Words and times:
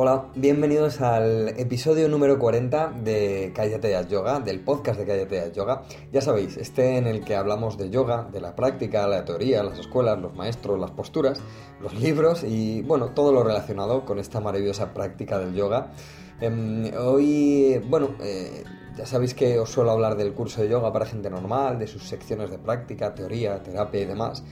Hola, 0.00 0.26
bienvenidos 0.36 1.00
al 1.00 1.48
episodio 1.58 2.08
número 2.08 2.38
40 2.38 2.92
de 3.02 3.52
Cállate 3.52 3.96
Haz 3.96 4.06
Yoga, 4.06 4.38
del 4.38 4.60
podcast 4.60 5.00
de 5.00 5.04
Cállate 5.04 5.40
Haz 5.40 5.52
Yoga. 5.54 5.82
Ya 6.12 6.20
sabéis, 6.20 6.56
este 6.56 6.98
en 6.98 7.08
el 7.08 7.24
que 7.24 7.34
hablamos 7.34 7.76
de 7.76 7.90
yoga, 7.90 8.28
de 8.30 8.40
la 8.40 8.54
práctica, 8.54 9.08
la 9.08 9.24
teoría, 9.24 9.64
las 9.64 9.76
escuelas, 9.80 10.20
los 10.20 10.36
maestros, 10.36 10.78
las 10.78 10.92
posturas, 10.92 11.40
los 11.80 11.94
libros 11.94 12.44
y 12.44 12.82
bueno, 12.82 13.06
todo 13.06 13.32
lo 13.32 13.42
relacionado 13.42 14.04
con 14.04 14.20
esta 14.20 14.38
maravillosa 14.38 14.94
práctica 14.94 15.36
del 15.40 15.52
yoga. 15.52 15.90
Em, 16.40 16.92
hoy, 16.96 17.82
bueno, 17.88 18.10
eh, 18.20 18.62
ya 18.96 19.04
sabéis 19.04 19.34
que 19.34 19.58
os 19.58 19.68
suelo 19.68 19.90
hablar 19.90 20.16
del 20.16 20.32
curso 20.32 20.62
de 20.62 20.68
yoga 20.68 20.92
para 20.92 21.06
gente 21.06 21.28
normal, 21.28 21.76
de 21.76 21.88
sus 21.88 22.04
secciones 22.04 22.52
de 22.52 22.58
práctica, 22.58 23.16
teoría, 23.16 23.64
terapia 23.64 24.02
y 24.02 24.04
demás. 24.04 24.44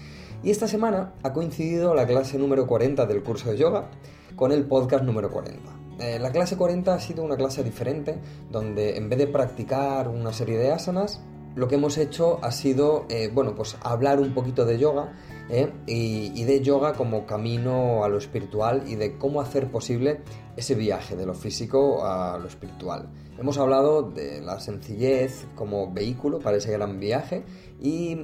Y 0.43 0.51
esta 0.51 0.67
semana 0.67 1.15
ha 1.23 1.33
coincidido 1.33 1.95
la 1.95 2.05
clase 2.05 2.37
número 2.37 2.67
40 2.67 3.07
del 3.07 3.23
curso 3.23 3.53
de 3.53 3.59
yoga 3.59 3.91
con 4.37 4.53
el 4.53 4.67
podcast 4.67 5.03
número 5.03 5.31
40. 5.31 5.77
Eh, 5.99 6.19
la 6.19 6.31
clase 6.31 6.57
40 6.57 6.95
ha 6.95 7.01
sido 7.01 7.25
una 7.25 7.37
clase 7.37 7.65
diferente, 7.65 8.19
donde 8.51 8.97
en 8.99 9.09
vez 9.09 9.19
de 9.19 9.27
practicar 9.27 10.09
una 10.09 10.33
serie 10.33 10.59
de 10.59 10.71
asanas, 10.71 11.23
lo 11.55 11.69
que 11.69 11.77
hemos 11.77 11.97
hecho 11.97 12.39
ha 12.43 12.53
sido, 12.53 13.07
eh, 13.09 13.31
bueno, 13.33 13.55
pues 13.55 13.79
hablar 13.81 14.21
un 14.21 14.35
poquito 14.35 14.67
de 14.67 14.79
yoga 14.79 15.15
¿eh? 15.49 15.73
y, 15.87 16.45
de 16.45 16.61
yoga 16.61 16.93
como 16.93 17.25
camino 17.25 18.05
a 18.05 18.11
lo 18.11 18.19
espiritual 18.19 18.83
y 18.87 18.97
de 18.97 19.17
cómo 19.17 19.41
hacer 19.41 19.71
posible 19.71 20.21
ese 20.55 20.75
viaje 20.75 21.17
de 21.17 21.25
lo 21.25 21.33
físico 21.33 22.05
a 22.05 22.37
lo 22.37 22.47
espiritual. 22.47 23.09
Hemos 23.39 23.57
hablado 23.57 24.03
de 24.03 24.43
la 24.43 24.61
sencillez 24.61 25.47
como 25.55 25.91
vehículo 25.91 26.41
para 26.41 26.59
ese 26.59 26.73
gran 26.73 27.01
viaje 27.01 27.43
y 27.81 28.17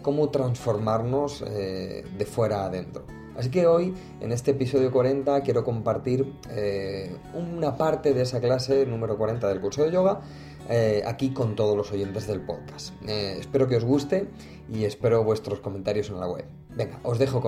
cómo 0.00 0.30
transformarnos 0.30 1.40
de 1.40 2.26
fuera 2.26 2.64
adentro. 2.64 3.17
Así 3.38 3.50
que 3.50 3.68
hoy, 3.68 3.94
en 4.20 4.32
este 4.32 4.50
episodio 4.50 4.90
40, 4.90 5.42
quiero 5.42 5.62
compartir 5.62 6.26
eh, 6.50 7.16
una 7.34 7.76
parte 7.76 8.12
de 8.12 8.22
esa 8.22 8.40
clase 8.40 8.84
número 8.84 9.16
40 9.16 9.48
del 9.48 9.60
curso 9.60 9.84
de 9.84 9.92
yoga 9.92 10.20
eh, 10.68 11.04
aquí 11.06 11.30
con 11.30 11.54
todos 11.54 11.76
los 11.76 11.92
oyentes 11.92 12.26
del 12.26 12.40
podcast. 12.40 12.94
Eh, 13.06 13.36
espero 13.38 13.68
que 13.68 13.76
os 13.76 13.84
guste 13.84 14.26
y 14.68 14.84
espero 14.84 15.22
vuestros 15.22 15.60
comentarios 15.60 16.10
en 16.10 16.18
la 16.18 16.26
web. 16.26 16.46
Venga, 16.74 16.98
os 17.04 17.20
dejo 17.20 17.40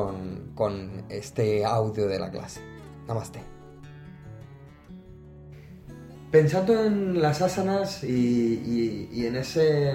con, 0.55 1.05
este 1.09 1.65
audio 1.65 2.07
de 2.07 2.21
la 2.21 2.31
clase. 2.31 2.61
Namaste. 3.09 3.41
Pensando 6.31 6.85
en 6.85 7.21
las 7.21 7.43
asanas 7.43 8.05
y, 8.05 9.27
en 9.27 9.35
ese 9.35 9.91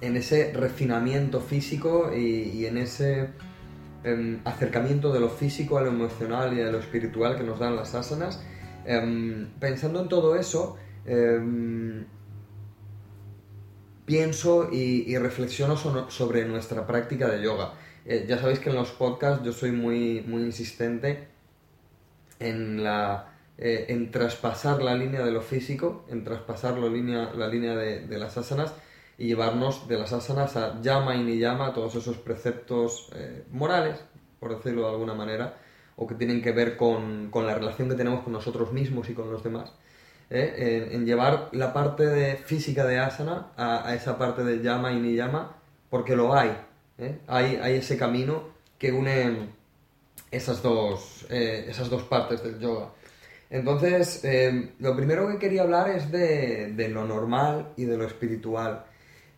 en 0.00 0.16
ese 0.16 0.52
refinamiento 0.54 1.40
físico 1.40 2.10
y 2.16 2.64
en 2.64 2.78
ese 2.78 3.28
Em, 4.04 4.40
acercamiento 4.44 5.12
de 5.12 5.18
lo 5.18 5.28
físico 5.28 5.76
a 5.76 5.80
lo 5.80 5.88
emocional 5.88 6.56
y 6.56 6.60
a 6.60 6.70
lo 6.70 6.78
espiritual 6.78 7.36
que 7.36 7.42
nos 7.42 7.58
dan 7.58 7.74
las 7.74 7.94
asanas. 7.96 8.40
Em, 8.84 9.48
pensando 9.58 10.00
en 10.00 10.08
todo 10.08 10.36
eso, 10.36 10.76
em, 11.04 12.06
pienso 14.04 14.70
y, 14.72 15.16
reflexiono 15.18 15.76
sobre 16.08 16.44
nuestra 16.46 16.86
práctica 16.86 17.28
de 17.28 17.42
yoga. 17.42 17.74
Eh, 18.04 18.24
ya 18.28 18.38
sabéis 18.38 18.60
que 18.60 18.70
en 18.70 18.76
los 18.76 18.90
podcasts 18.92 19.44
yo 19.44 19.52
soy 19.52 19.72
muy, 19.72 20.22
muy 20.26 20.42
insistente 20.42 21.28
en, 22.38 22.82
la, 22.84 23.34
eh, 23.58 23.86
en 23.88 24.10
traspasar 24.10 24.80
la 24.82 24.94
línea 24.94 25.24
de 25.24 25.32
lo 25.32 25.42
físico, 25.42 26.06
en 26.08 26.24
traspasar 26.24 26.78
la 26.78 26.88
línea, 26.88 27.32
la 27.34 27.48
línea 27.48 27.76
de, 27.76 28.06
de 28.06 28.18
las 28.18 28.38
asanas 28.38 28.72
y 29.18 29.26
llevarnos 29.26 29.88
de 29.88 29.98
las 29.98 30.12
asanas 30.12 30.56
a 30.56 30.80
llama 30.80 31.16
y 31.16 31.24
ni 31.24 31.38
llama, 31.38 31.74
todos 31.74 31.96
esos 31.96 32.16
preceptos 32.18 33.10
eh, 33.16 33.44
morales, 33.50 34.00
por 34.38 34.56
decirlo 34.56 34.82
de 34.82 34.90
alguna 34.90 35.12
manera, 35.12 35.56
o 35.96 36.06
que 36.06 36.14
tienen 36.14 36.40
que 36.40 36.52
ver 36.52 36.76
con, 36.76 37.28
la 37.34 37.54
relación 37.54 37.88
que 37.88 37.96
tenemos 37.96 38.22
con 38.22 38.32
nosotros 38.32 38.72
mismos 38.72 39.10
y 39.10 39.14
con 39.14 39.30
los 39.30 39.42
demás. 39.42 39.72
¿eh? 40.30 40.90
En, 40.92 41.04
llevar 41.04 41.48
la 41.50 41.72
parte 41.72 42.06
de 42.06 42.36
física 42.36 42.86
de 42.86 43.00
asana 43.00 43.48
a, 43.56 43.92
esa 43.92 44.16
parte 44.16 44.44
de 44.44 44.62
llama 44.62 44.92
y 44.92 45.00
ni 45.00 45.16
llama, 45.16 45.56
porque 45.90 46.14
lo 46.14 46.32
hay. 46.32 46.56
¿eh? 46.98 47.18
Hay, 47.26 47.56
hay 47.56 47.74
ese 47.74 47.98
camino 47.98 48.44
que 48.78 48.92
une 48.92 49.48
esas 50.30 50.62
dos, 50.62 51.26
esas 51.28 51.90
dos 51.90 52.04
partes 52.04 52.44
del 52.44 52.60
yoga. 52.60 52.90
Entonces, 53.50 54.22
lo 54.78 54.94
primero 54.94 55.26
que 55.26 55.38
quería 55.38 55.62
hablar 55.62 55.90
es 55.90 56.12
de, 56.12 56.72
de, 56.74 56.88
lo 56.88 57.04
normal 57.04 57.72
y 57.76 57.86
de 57.86 57.96
lo 57.96 58.04
espiritual. 58.04 58.84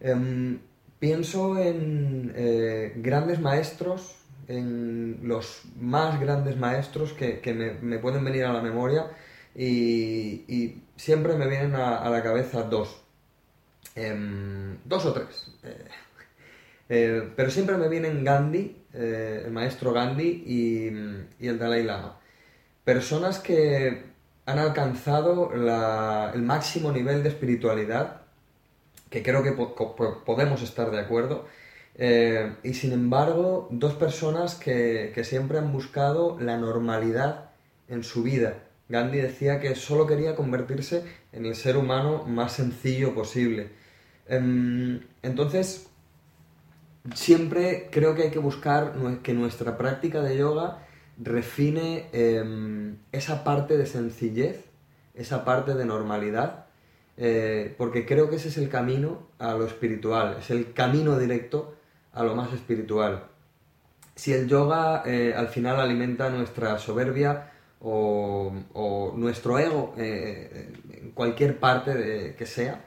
Em, 0.01 0.59
pienso 0.99 1.59
en 1.59 2.33
eh, 2.35 2.93
grandes 2.97 3.41
maestros, 3.41 4.17
en 4.49 5.21
los 5.23 5.63
más 5.79 6.21
grandes 6.21 6.57
maestros 6.57 7.13
que, 7.13 7.41
me, 7.83 7.99
pueden 7.99 8.25
venir 8.25 8.45
a 8.45 8.53
la 8.53 8.63
memoria 8.63 9.07
y, 9.55 10.83
siempre 10.97 11.35
me 11.37 11.49
vienen 11.49 11.75
a, 11.75 12.09
la 12.11 12.23
cabeza 12.23 12.63
dos. 12.63 13.03
Em, 13.95 14.79
dos 14.85 15.07
o 15.07 15.13
tres. 15.13 15.53
Eh, 15.63 15.85
eh, 16.89 17.33
pero 17.37 17.51
siempre 17.51 17.77
me 17.77 17.89
vienen 17.89 18.25
Gandhi, 18.25 18.77
el 18.93 19.51
maestro 19.53 19.93
Gandhi 19.93 20.45
y, 20.47 21.47
el 21.47 21.59
Dalai 21.59 21.85
Lama. 21.85 22.19
Personas 22.85 23.39
que 23.39 24.05
han 24.47 24.59
alcanzado 24.59 25.53
el 25.53 26.43
máximo 26.43 26.91
nivel 26.91 27.23
de 27.23 27.29
espiritualidad 27.29 28.20
que 29.11 29.23
creo 29.23 29.43
que 29.43 29.53
podemos 29.53 30.63
estar 30.63 30.91
de 30.91 31.01
acuerdo. 31.01 31.47
Eh, 31.97 32.55
y 32.63 32.75
sin 32.75 32.93
embargo, 32.93 33.69
dos 33.71 33.95
personas 33.95 34.55
que, 34.55 35.13
siempre 35.25 35.59
han 35.59 35.73
buscado 35.73 36.39
la 36.41 36.57
normalidad 36.57 37.51
en 37.89 38.05
su 38.05 38.23
vida. 38.23 38.63
Gandhi 38.89 39.19
decía 39.19 39.61
que 39.61 39.75
solo 39.75 40.07
quería 40.07 40.35
convertirse 40.35 41.05
en 41.33 41.47
el 41.47 41.55
ser 41.57 41.77
humano 41.77 42.25
más 42.27 42.53
sencillo 42.53 43.15
posible. 43.15 43.69
Em, 44.27 45.01
entonces, 45.23 45.89
siempre 47.15 47.89
creo 47.91 48.15
que 48.15 48.23
hay 48.25 48.31
que 48.31 48.39
buscar 48.39 48.95
que 49.23 49.33
nuestra 49.35 49.77
práctica 49.77 50.23
de 50.23 50.39
yoga 50.39 50.87
refine 51.19 52.09
em, 52.13 52.97
esa 53.13 53.45
parte 53.45 53.77
de 53.77 53.87
sencillez, 53.87 54.65
esa 55.15 55.45
parte 55.45 55.75
de 55.75 55.85
normalidad 55.85 56.70
eh, 57.23 57.75
porque 57.77 58.07
creo 58.07 58.31
que 58.31 58.37
ese 58.37 58.49
es 58.49 58.57
el 58.57 58.71
camino 58.71 59.29
a 59.39 59.53
lo 59.53 59.67
espiritual, 59.67 60.39
es 60.41 60.51
el 60.51 60.73
camino 60.73 61.19
directo 61.19 61.75
a 62.15 62.25
lo 62.25 62.35
más 62.35 62.51
espiritual. 62.55 63.27
Si 64.15 64.33
el 64.33 64.49
yoga 64.49 65.03
eh, 65.05 65.35
al 65.37 65.49
final 65.49 65.79
alimenta 65.79 66.31
nuestra 66.31 66.79
soberbia 66.79 67.53
o, 67.81 69.13
nuestro 69.17 69.59
ego, 69.59 69.95
eh, 69.99 70.73
en 70.91 71.11
cualquier 71.11 71.59
parte 71.61 72.35
que 72.39 72.47
sea, 72.47 72.87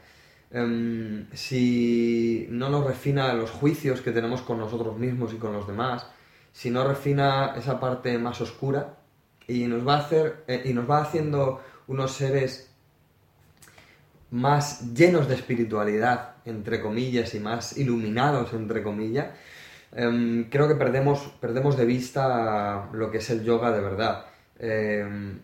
em, 0.50 1.28
si 1.34 2.48
no 2.50 2.70
nos 2.70 2.88
refina 2.88 3.34
los 3.36 3.52
juicios 3.52 4.02
que 4.02 4.12
tenemos 4.12 4.42
con 4.42 4.58
nosotros 4.58 4.98
mismos 4.98 5.32
y 5.34 5.38
con 5.38 5.54
los 5.54 5.68
demás, 5.68 6.08
si 6.52 6.72
no 6.72 6.84
refina 6.88 7.54
esa 7.56 7.80
parte 7.80 8.18
más 8.18 8.42
oscura 8.42 8.98
y 9.48 9.66
nos 9.68 9.88
va, 9.88 9.98
a 9.98 10.00
hacer, 10.00 10.44
y 10.66 10.74
nos 10.74 10.90
va 10.90 11.04
haciendo 11.04 11.62
unos 11.88 12.14
seres 12.14 12.73
más 14.34 14.96
llenos 14.96 15.28
de 15.28 15.36
espiritualidad, 15.36 16.38
entre 16.46 16.82
comillas, 16.82 17.36
y 17.36 17.40
más 17.40 17.78
iluminados, 17.78 18.52
entre 18.54 18.82
comillas, 18.82 19.28
em, 19.92 20.50
creo 20.50 20.68
que 20.68 20.74
perdemos, 20.74 21.20
perdemos 21.40 21.78
de 21.78 21.86
vista 21.86 22.90
lo 22.94 23.12
que 23.12 23.20
es 23.20 23.30
el 23.30 23.44
yoga 23.44 23.72
de 23.72 23.80
verdad. 23.80 24.26
Em, 24.58 25.40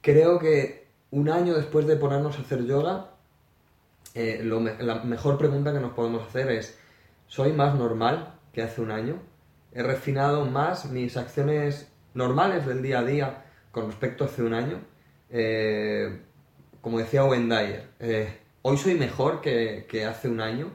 creo 0.00 0.38
que 0.38 0.86
un 1.10 1.28
año 1.28 1.52
después 1.54 1.86
de 1.86 1.96
ponernos 1.96 2.38
a 2.38 2.42
hacer 2.42 2.64
yoga, 2.64 3.10
eh, 4.14 4.42
la 4.80 5.02
mejor 5.04 5.36
pregunta 5.36 5.72
que 5.74 5.80
nos 5.80 5.92
podemos 5.92 6.26
hacer 6.26 6.50
es, 6.50 6.78
¿soy 7.26 7.52
más 7.52 7.74
normal 7.74 8.38
que 8.54 8.62
hace 8.62 8.80
un 8.80 8.90
año? 8.90 9.20
¿He 9.72 9.82
refinado 9.82 10.46
más 10.46 10.86
mis 10.90 11.16
acciones 11.18 11.92
normales 12.14 12.66
del 12.66 12.80
día 12.82 13.00
a 13.00 13.04
día 13.04 13.44
con 13.70 13.86
respecto 13.86 14.24
a 14.24 14.28
hace 14.28 14.42
un 14.42 14.54
año? 14.54 14.80
Eh, 15.28 16.31
como 16.82 16.98
decía 16.98 17.24
Owen 17.24 17.48
Dyer, 17.48 17.88
eh, 18.00 18.38
hoy 18.62 18.76
soy 18.76 18.94
mejor 18.94 19.40
que, 19.40 20.04
hace 20.04 20.28
un 20.28 20.40
año, 20.40 20.72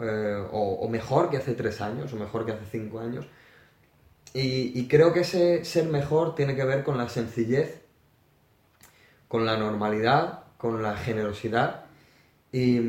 eh, 0.00 0.44
o, 0.50 0.86
mejor 0.88 1.30
que 1.30 1.38
hace 1.38 1.54
tres 1.54 1.80
años, 1.80 2.12
o 2.12 2.16
mejor 2.16 2.44
que 2.44 2.52
hace 2.52 2.64
cinco 2.70 2.98
años. 2.98 3.26
Y, 4.34 4.88
creo 4.88 5.12
que 5.12 5.20
ese 5.20 5.64
ser 5.64 5.86
mejor 5.86 6.34
tiene 6.34 6.56
que 6.56 6.64
ver 6.64 6.82
con 6.82 6.98
la 6.98 7.08
sencillez, 7.08 7.82
con 9.28 9.46
la 9.46 9.56
normalidad, 9.56 10.40
con 10.58 10.82
la 10.82 10.96
generosidad, 10.96 11.84
y, 12.50 12.80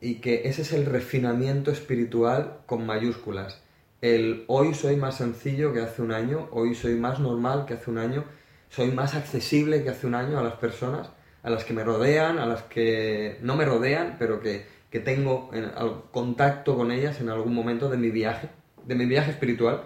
y 0.00 0.16
que 0.16 0.48
ese 0.48 0.62
es 0.62 0.72
el 0.72 0.86
refinamiento 0.86 1.70
espiritual 1.70 2.58
con 2.66 2.84
mayúsculas. 2.84 3.62
El 4.00 4.44
hoy 4.48 4.74
soy 4.74 4.96
más 4.96 5.18
sencillo 5.18 5.72
que 5.72 5.80
hace 5.80 6.02
un 6.02 6.10
año, 6.12 6.48
hoy 6.50 6.74
soy 6.74 6.96
más 6.96 7.20
normal 7.20 7.64
que 7.64 7.74
hace 7.74 7.92
un 7.92 7.98
año, 7.98 8.24
soy 8.70 8.90
más 8.90 9.14
accesible 9.14 9.84
que 9.84 9.90
hace 9.90 10.08
un 10.08 10.16
año 10.16 10.38
a 10.38 10.42
las 10.42 10.54
personas 10.54 11.10
a 11.46 11.50
las 11.50 11.62
que 11.62 11.72
me 11.72 11.84
rodean, 11.84 12.40
a 12.40 12.46
las 12.46 12.64
que 12.64 13.38
no 13.40 13.54
me 13.54 13.64
rodean, 13.64 14.16
pero 14.18 14.40
que, 14.40 14.74
tengo 15.04 15.50
en, 15.52 15.70
contacto 16.10 16.74
con 16.74 16.90
ellas 16.90 17.20
en 17.20 17.28
algún 17.28 17.54
momento 17.54 17.88
de 17.88 17.98
mi 17.98 18.10
viaje, 18.10 18.48
de 18.84 18.94
mi 18.96 19.06
viaje 19.06 19.30
espiritual. 19.30 19.82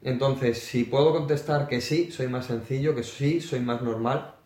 Entonces, 0.00 0.60
si 0.60 0.84
puedo 0.84 1.12
contestar 1.12 1.68
que 1.68 1.82
sí, 1.82 2.10
soy 2.10 2.28
más 2.28 2.46
sencillo, 2.46 2.94
que 2.94 3.02
sí, 3.02 3.42
soy 3.42 3.60
más 3.60 3.82
normal, 3.82 4.36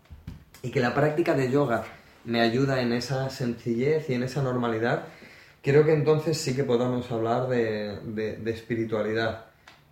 y 0.62 0.70
que 0.70 0.80
la 0.80 0.94
práctica 0.94 1.34
de 1.34 1.48
yoga 1.48 1.84
me 2.24 2.40
ayuda 2.40 2.80
en 2.80 2.92
esa 2.92 3.30
sencillez 3.30 4.10
y 4.10 4.14
en 4.14 4.24
esa 4.24 4.42
normalidad, 4.42 5.04
creo 5.62 5.84
que 5.84 5.92
entonces 5.92 6.38
sí 6.38 6.56
que 6.56 6.64
podamos 6.64 7.08
hablar 7.12 7.46
de, 7.46 8.42
espiritualidad. 8.46 9.44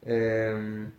Em, 0.02 0.90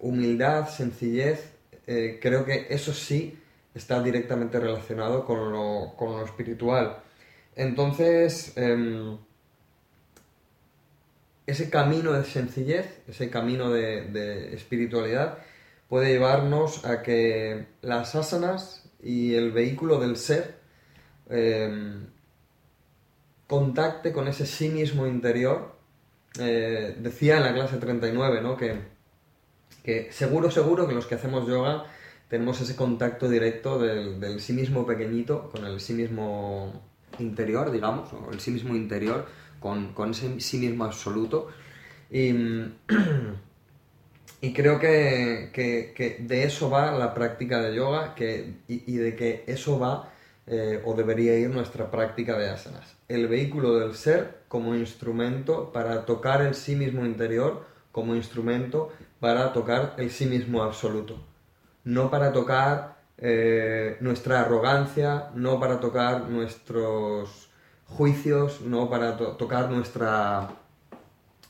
humildad, 0.00 0.68
sencillez, 0.68 1.52
eh, 1.86 2.18
creo 2.20 2.44
que 2.44 2.66
eso 2.68 2.92
sí 2.92 3.38
está 3.78 4.02
directamente 4.02 4.60
relacionado 4.60 5.24
con 5.24 5.52
lo, 5.52 6.24
espiritual. 6.24 6.98
Entonces, 7.56 8.52
em, 8.56 9.18
ese 11.46 11.70
camino 11.70 12.12
de 12.12 12.24
sencillez, 12.24 13.02
ese 13.08 13.30
camino 13.30 13.70
de, 13.70 14.54
espiritualidad, 14.54 15.38
puede 15.88 16.10
llevarnos 16.12 16.84
a 16.84 17.02
que 17.02 17.66
las 17.82 18.14
asanas 18.14 18.84
y 19.02 19.34
el 19.34 19.52
vehículo 19.52 19.98
del 20.00 20.16
ser 20.16 20.58
em, 21.30 22.06
contacte 23.46 24.12
con 24.12 24.28
ese 24.28 24.46
sí 24.46 24.68
mismo 24.68 25.06
interior. 25.06 25.76
Eh, 26.40 26.96
decía 26.98 27.38
en 27.38 27.44
la 27.44 27.54
clase 27.54 27.78
39, 27.78 28.42
¿no? 28.42 28.56
Que, 28.56 28.80
que 29.82 30.12
seguro, 30.12 30.50
seguro 30.50 30.86
que 30.86 30.94
los 30.94 31.06
que 31.06 31.14
hacemos 31.14 31.48
yoga 31.48 31.86
tenemos 32.28 32.60
ese 32.60 32.76
contacto 32.76 33.28
directo 33.28 33.78
del, 33.78 34.40
sí 34.40 34.52
mismo 34.52 34.86
pequeñito 34.86 35.50
con 35.50 35.64
el 35.64 35.80
sí 35.80 35.94
mismo 35.94 36.82
interior, 37.18 37.70
digamos, 37.70 38.12
o 38.12 38.30
el 38.32 38.40
sí 38.40 38.50
mismo 38.50 38.76
interior 38.76 39.26
con, 39.60 39.94
ese 40.10 40.38
sí 40.40 40.58
mismo 40.58 40.84
absoluto. 40.84 41.48
Y, 42.10 42.32
creo 44.54 44.78
que, 44.78 46.16
de 46.20 46.44
eso 46.44 46.70
va 46.70 46.92
la 46.92 47.14
práctica 47.14 47.60
de 47.62 47.74
yoga 47.74 48.14
que, 48.14 48.58
y, 48.68 48.96
de 48.96 49.16
que 49.16 49.44
eso 49.46 49.78
va 49.78 50.12
eh, 50.46 50.82
o 50.84 50.94
debería 50.94 51.38
ir 51.38 51.48
nuestra 51.50 51.90
práctica 51.90 52.38
de 52.38 52.50
asanas. 52.50 52.94
El 53.08 53.26
vehículo 53.26 53.78
del 53.78 53.94
ser 53.94 54.42
como 54.48 54.74
instrumento 54.74 55.72
para 55.72 56.04
tocar 56.04 56.42
el 56.42 56.54
sí 56.54 56.76
mismo 56.76 57.06
interior, 57.06 57.66
como 57.90 58.14
instrumento 58.14 58.92
para 59.18 59.52
tocar 59.54 59.94
el 59.96 60.10
sí 60.10 60.26
mismo 60.26 60.62
absoluto 60.62 61.18
no 61.88 62.10
para 62.10 62.32
tocar 62.32 62.98
eh, 63.16 63.96
nuestra 64.00 64.42
arrogancia, 64.42 65.30
no 65.34 65.58
para 65.58 65.80
tocar 65.80 66.28
nuestros 66.28 67.48
juicios, 67.86 68.60
no 68.60 68.90
para 68.90 69.16
tocar 69.16 69.70
nuestra 69.70 70.50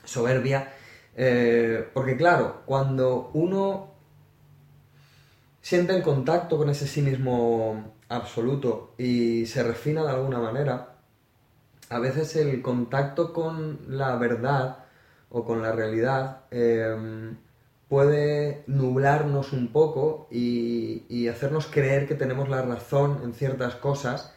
soberbia. 0.05 0.71
Eh, 1.13 1.89
porque 1.93 2.15
claro, 2.15 2.61
cuando 2.65 3.31
uno 3.33 3.91
siente 5.61 5.93
el 5.93 6.01
contacto 6.01 6.57
con 6.57 6.69
ese 6.69 6.87
sí 6.87 7.01
mismo 7.01 7.95
absoluto 8.07 8.93
y 8.97 9.45
se 9.45 9.61
refina 9.61 10.05
de 10.05 10.11
alguna 10.11 10.39
manera, 10.39 10.95
a 11.89 11.99
veces 11.99 12.37
el 12.37 12.61
contacto 12.61 13.33
con 13.33 13.79
la 13.89 14.15
verdad 14.15 14.85
o 15.31 15.43
con 15.43 15.61
la 15.61 15.73
realidad 15.73 16.43
eh, 16.49 17.35
puede 17.89 18.63
nublarnos 18.67 19.51
un 19.51 19.69
poco 19.69 20.27
y, 20.31 21.27
hacernos 21.27 21.67
creer 21.67 22.07
que 22.07 22.15
tenemos 22.15 22.49
la 22.49 22.61
razón 22.61 23.21
en 23.23 23.33
ciertas 23.33 23.75
cosas 23.75 24.33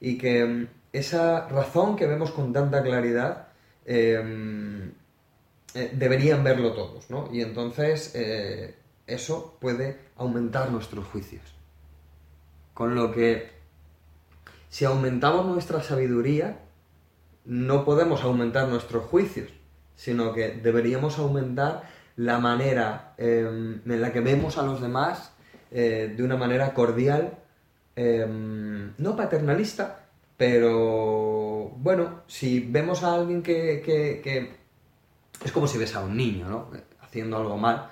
y 0.00 0.18
que 0.18 0.44
mm, 0.44 0.68
esa 0.92 1.48
razón 1.48 1.96
que 1.96 2.06
vemos 2.06 2.30
con 2.32 2.52
tanta 2.52 2.82
claridad 2.82 3.48
em, 3.84 4.92
eh, 5.74 5.90
deberían 5.94 6.44
verlo 6.44 6.72
todos, 6.72 7.10
¿no? 7.10 7.28
Y 7.32 7.40
entonces 7.42 8.12
eh, 8.14 8.76
eso 9.06 9.56
puede 9.60 9.98
aumentar 10.16 10.70
nuestros 10.70 11.06
juicios. 11.06 11.42
Con 12.72 12.94
lo 12.94 13.12
que 13.12 13.50
si 14.68 14.84
aumentamos 14.84 15.46
nuestra 15.46 15.82
sabiduría, 15.82 16.60
no 17.44 17.84
podemos 17.84 18.22
aumentar 18.22 18.68
nuestros 18.68 19.04
juicios, 19.04 19.50
sino 19.94 20.32
que 20.32 20.48
deberíamos 20.50 21.18
aumentar 21.18 21.82
la 22.16 22.38
manera 22.38 23.14
em, 23.18 23.80
en 23.84 24.00
la 24.00 24.12
que 24.12 24.20
vemos 24.20 24.58
a 24.58 24.62
los 24.62 24.80
demás 24.80 25.32
eh, 25.70 26.12
de 26.16 26.22
una 26.22 26.36
manera 26.36 26.72
cordial, 26.72 27.38
em, 27.96 28.92
no 28.98 29.16
paternalista, 29.16 30.06
pero 30.36 31.70
bueno, 31.76 32.22
si 32.26 32.60
vemos 32.60 33.02
a 33.02 33.14
alguien 33.14 33.42
que, 33.42 34.52
es 35.44 35.52
como 35.52 35.66
si 35.66 35.78
ves 35.78 35.94
a 35.96 36.04
un 36.04 36.16
niño, 36.16 36.48
¿no? 36.48 36.70
Haciendo 37.00 37.36
algo 37.36 37.56
mal, 37.56 37.90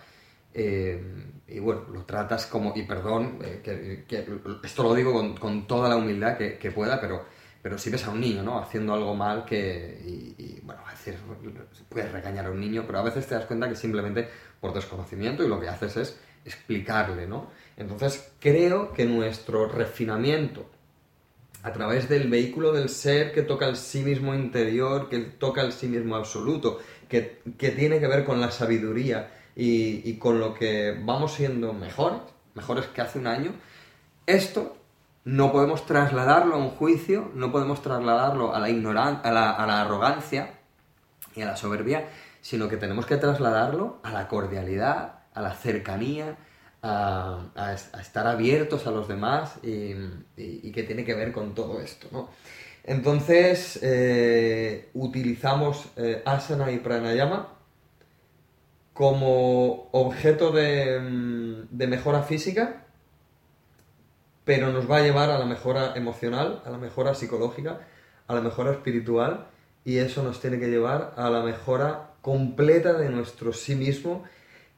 em, 0.54 1.32
y 1.48 1.58
bueno, 1.58 1.82
lo 1.92 2.04
tratas 2.04 2.46
como, 2.46 2.72
y 2.76 2.82
perdón, 2.84 3.38
eh, 3.42 3.60
que, 4.08 4.26
esto 4.64 4.82
lo 4.82 4.94
digo 4.94 5.34
con, 5.38 5.66
toda 5.66 5.88
la 5.88 5.96
humildad 5.96 6.36
que 6.36 6.72
pueda, 6.72 7.00
pero 7.00 7.24
pero 7.62 7.78
si 7.78 7.90
ves 7.90 8.04
a 8.06 8.10
un 8.10 8.20
niño, 8.20 8.42
¿no? 8.42 8.58
Haciendo 8.58 8.92
algo 8.92 9.14
mal 9.14 9.44
que, 9.44 10.02
y, 10.04 10.60
bueno, 10.62 10.82
a 10.84 10.90
veces 10.90 11.16
puedes 11.88 12.10
regañar 12.10 12.46
a 12.46 12.50
un 12.50 12.60
niño, 12.60 12.82
pero 12.86 12.98
a 12.98 13.02
veces 13.02 13.26
te 13.26 13.36
das 13.36 13.46
cuenta 13.46 13.68
que 13.68 13.76
simplemente 13.76 14.28
por 14.60 14.74
desconocimiento 14.74 15.44
y 15.44 15.48
lo 15.48 15.60
que 15.60 15.68
haces 15.68 15.96
es 15.96 16.20
explicarle, 16.44 17.28
¿no? 17.28 17.50
Entonces 17.76 18.32
creo 18.40 18.92
que 18.92 19.04
nuestro 19.04 19.68
refinamiento 19.68 20.68
a 21.62 21.72
través 21.72 22.08
del 22.08 22.28
vehículo 22.28 22.72
del 22.72 22.88
ser 22.88 23.32
que 23.32 23.42
toca 23.42 23.68
el 23.68 23.76
sí 23.76 24.02
mismo 24.02 24.34
interior, 24.34 25.08
que 25.08 25.18
toca 25.20 25.62
el 25.62 25.70
sí 25.70 25.86
mismo 25.86 26.16
absoluto, 26.16 26.80
que, 27.08 27.40
tiene 27.56 28.00
que 28.00 28.08
ver 28.08 28.24
con 28.24 28.40
la 28.40 28.50
sabiduría 28.50 29.30
y 29.54 30.16
con 30.16 30.40
lo 30.40 30.54
que 30.54 30.98
vamos 31.00 31.34
siendo 31.34 31.72
mejores, 31.72 32.18
mejores 32.54 32.86
que 32.86 33.02
hace 33.02 33.20
un 33.20 33.28
año, 33.28 33.52
esto 34.26 34.81
no 35.24 35.52
podemos 35.52 35.86
trasladarlo 35.86 36.56
a 36.56 36.58
un 36.58 36.70
juicio, 36.70 37.30
no 37.34 37.52
podemos 37.52 37.82
trasladarlo 37.82 38.54
a 38.54 38.60
la, 38.60 38.70
ignorancia, 38.70 39.30
a 39.30 39.32
la, 39.32 39.80
arrogancia 39.80 40.58
y 41.36 41.42
a 41.42 41.46
la 41.46 41.56
soberbia, 41.56 42.08
sino 42.40 42.68
que 42.68 42.76
tenemos 42.76 43.06
que 43.06 43.16
trasladarlo 43.16 44.00
a 44.02 44.12
la 44.12 44.26
cordialidad, 44.26 45.20
a 45.32 45.40
la 45.40 45.54
cercanía, 45.54 46.36
a, 46.82 47.76
estar 48.00 48.26
abiertos 48.26 48.88
a 48.88 48.90
los 48.90 49.06
demás 49.06 49.58
y, 49.62 50.72
que 50.72 50.82
tiene 50.82 51.04
que 51.04 51.14
ver 51.14 51.32
con 51.32 51.54
todo 51.54 51.80
esto. 51.80 52.08
¿no? 52.10 52.28
Entonces, 52.82 53.78
eh, 53.80 54.90
utilizamos 54.94 55.86
eh, 55.96 56.22
asana 56.26 56.72
y 56.72 56.78
pranayama 56.78 57.48
como 58.92 59.88
objeto 59.92 60.50
de, 60.50 61.64
de 61.70 61.86
mejora 61.86 62.24
física 62.24 62.81
pero 64.44 64.72
nos 64.72 64.90
va 64.90 64.98
a 64.98 65.02
llevar 65.02 65.30
a 65.30 65.38
la 65.38 65.46
mejora 65.46 65.94
emocional, 65.94 66.62
a 66.64 66.70
la 66.70 66.78
mejora 66.78 67.14
psicológica, 67.14 67.80
a 68.26 68.34
la 68.34 68.40
mejora 68.40 68.72
espiritual 68.72 69.46
y 69.84 69.98
eso 69.98 70.22
nos 70.22 70.40
tiene 70.40 70.58
que 70.58 70.68
llevar 70.68 71.14
a 71.16 71.30
la 71.30 71.42
mejora 71.42 72.14
completa 72.22 72.94
de 72.94 73.08
nuestro 73.10 73.52
sí 73.52 73.74
mismo, 73.74 74.24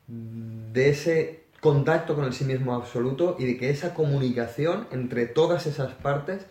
de 0.06 0.90
ese 0.90 1.44
contacto 1.60 2.14
con 2.14 2.24
el 2.24 2.32
sí 2.32 2.44
mismo 2.44 2.74
absoluto 2.74 3.36
y 3.38 3.44
de 3.46 3.56
que 3.56 3.70
esa 3.70 3.94
comunicación 3.94 4.86
entre 4.92 5.26
todas 5.26 5.66
esas 5.66 5.92
partes 5.94 6.46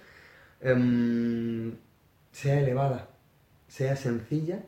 em, 0.62 1.76
sea 2.32 2.60
elevada, 2.60 3.10
sea 3.68 3.96
sencilla, 3.96 4.64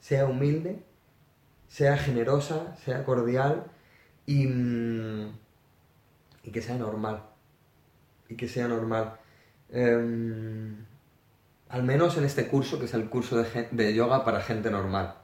sea 0.00 0.26
humilde, 0.26 0.82
sea 1.68 1.96
generosa, 1.96 2.76
sea 2.84 3.04
cordial 3.04 3.64
y, 4.26 4.46
mm, 4.46 5.32
y 6.44 6.50
que 6.50 6.62
sea 6.62 6.76
normal 6.76 7.27
y 8.28 8.36
que 8.36 8.48
sea 8.48 8.68
normal. 8.68 9.14
Em, 9.70 10.76
al 11.68 11.82
menos 11.82 12.16
en 12.16 12.24
este 12.24 12.46
curso, 12.48 12.78
que 12.78 12.86
es 12.86 12.94
el 12.94 13.08
curso 13.08 13.42
de, 13.42 13.94
yoga 13.94 14.24
para 14.24 14.40
gente 14.40 14.70
normal. 14.70 15.14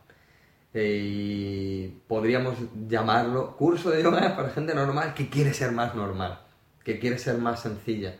y 0.74 1.86
podríamos 2.08 2.56
llamarlo 2.88 3.56
curso 3.56 3.90
de 3.90 4.02
yoga 4.02 4.34
para 4.36 4.50
gente 4.50 4.74
normal 4.74 5.14
que 5.14 5.30
quiere 5.30 5.54
ser 5.54 5.70
más 5.72 5.94
normal, 5.94 6.40
que 6.84 6.98
quiere 6.98 7.18
ser 7.18 7.38
más 7.38 7.60
sencilla, 7.62 8.16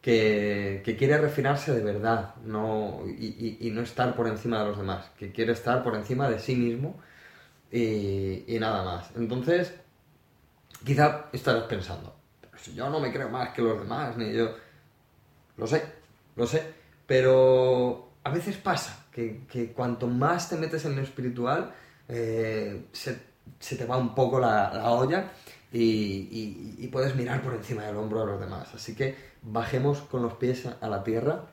que, 0.00 0.96
quiere 0.98 1.18
refinarse 1.18 1.74
de 1.74 1.82
verdad 1.82 2.36
no, 2.44 3.02
y, 3.06 3.70
no 3.72 3.82
estar 3.82 4.14
por 4.16 4.28
encima 4.28 4.60
de 4.60 4.66
los 4.66 4.78
demás, 4.78 5.10
que 5.18 5.32
quiere 5.32 5.52
estar 5.52 5.82
por 5.82 5.96
encima 5.96 6.30
de 6.30 6.38
sí 6.38 6.54
mismo 6.56 7.00
y, 7.72 8.56
nada 8.60 8.84
más. 8.84 9.10
Entonces, 9.16 9.74
quizá 10.84 11.26
estarás 11.32 11.64
pensando, 11.64 12.15
yo 12.74 12.90
no 12.90 13.00
me 13.00 13.12
creo 13.12 13.28
más 13.28 13.50
que 13.50 13.62
los 13.62 13.78
demás, 13.78 14.16
ni 14.16 14.32
yo. 14.32 14.50
Lo 15.56 15.66
sé, 15.66 15.82
lo 16.36 16.46
sé. 16.46 16.62
Pero 17.06 18.10
a 18.24 18.30
veces 18.30 18.56
pasa 18.56 19.06
que, 19.12 19.72
cuanto 19.74 20.06
más 20.08 20.48
te 20.48 20.56
metes 20.56 20.84
en 20.84 20.96
lo 20.96 21.02
espiritual, 21.02 21.72
eh, 22.08 22.86
se, 22.92 23.16
te 23.76 23.84
va 23.86 23.96
un 23.96 24.14
poco 24.14 24.40
la, 24.40 24.90
olla 24.90 25.32
y, 25.72 26.86
puedes 26.92 27.14
mirar 27.14 27.42
por 27.42 27.54
encima 27.54 27.84
del 27.84 27.96
hombro 27.96 28.22
a 28.22 28.26
los 28.26 28.40
demás. 28.40 28.74
Así 28.74 28.94
que 28.94 29.14
bajemos 29.42 30.00
con 30.02 30.22
los 30.22 30.34
pies 30.34 30.66
a 30.80 30.88
la 30.88 31.04
tierra. 31.04 31.46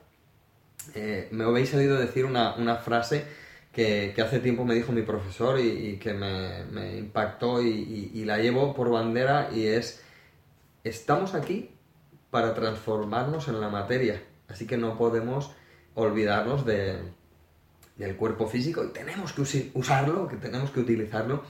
Eh, 0.94 1.28
me 1.30 1.44
habéis 1.44 1.72
oído 1.74 1.96
decir 1.98 2.24
una, 2.24 2.76
frase 2.76 3.24
que, 3.72 4.14
hace 4.20 4.40
tiempo 4.40 4.64
me 4.64 4.74
dijo 4.74 4.92
mi 4.92 5.02
profesor 5.02 5.58
y, 5.58 5.96
que 5.98 6.12
me, 6.12 6.98
impactó 6.98 7.62
y, 7.62 8.24
la 8.24 8.38
llevo 8.38 8.74
por 8.74 8.90
bandera 8.90 9.50
y 9.54 9.66
es, 9.66 10.02
estamos 10.84 11.34
aquí 11.34 11.70
para 12.30 12.54
transformarnos 12.54 13.48
en 13.48 13.60
la 13.60 13.70
materia, 13.70 14.22
así 14.48 14.66
que 14.66 14.76
no 14.76 14.96
podemos 14.98 15.52
olvidarnos 15.94 16.66
de, 16.66 16.98
del 17.96 18.16
cuerpo 18.16 18.46
físico 18.46 18.84
y 18.84 18.88
tenemos 18.88 19.32
que 19.32 19.70
usarlo, 19.74 20.28
que 20.28 20.36
tenemos 20.36 20.70
que 20.70 20.80
utilizarlo 20.80 21.42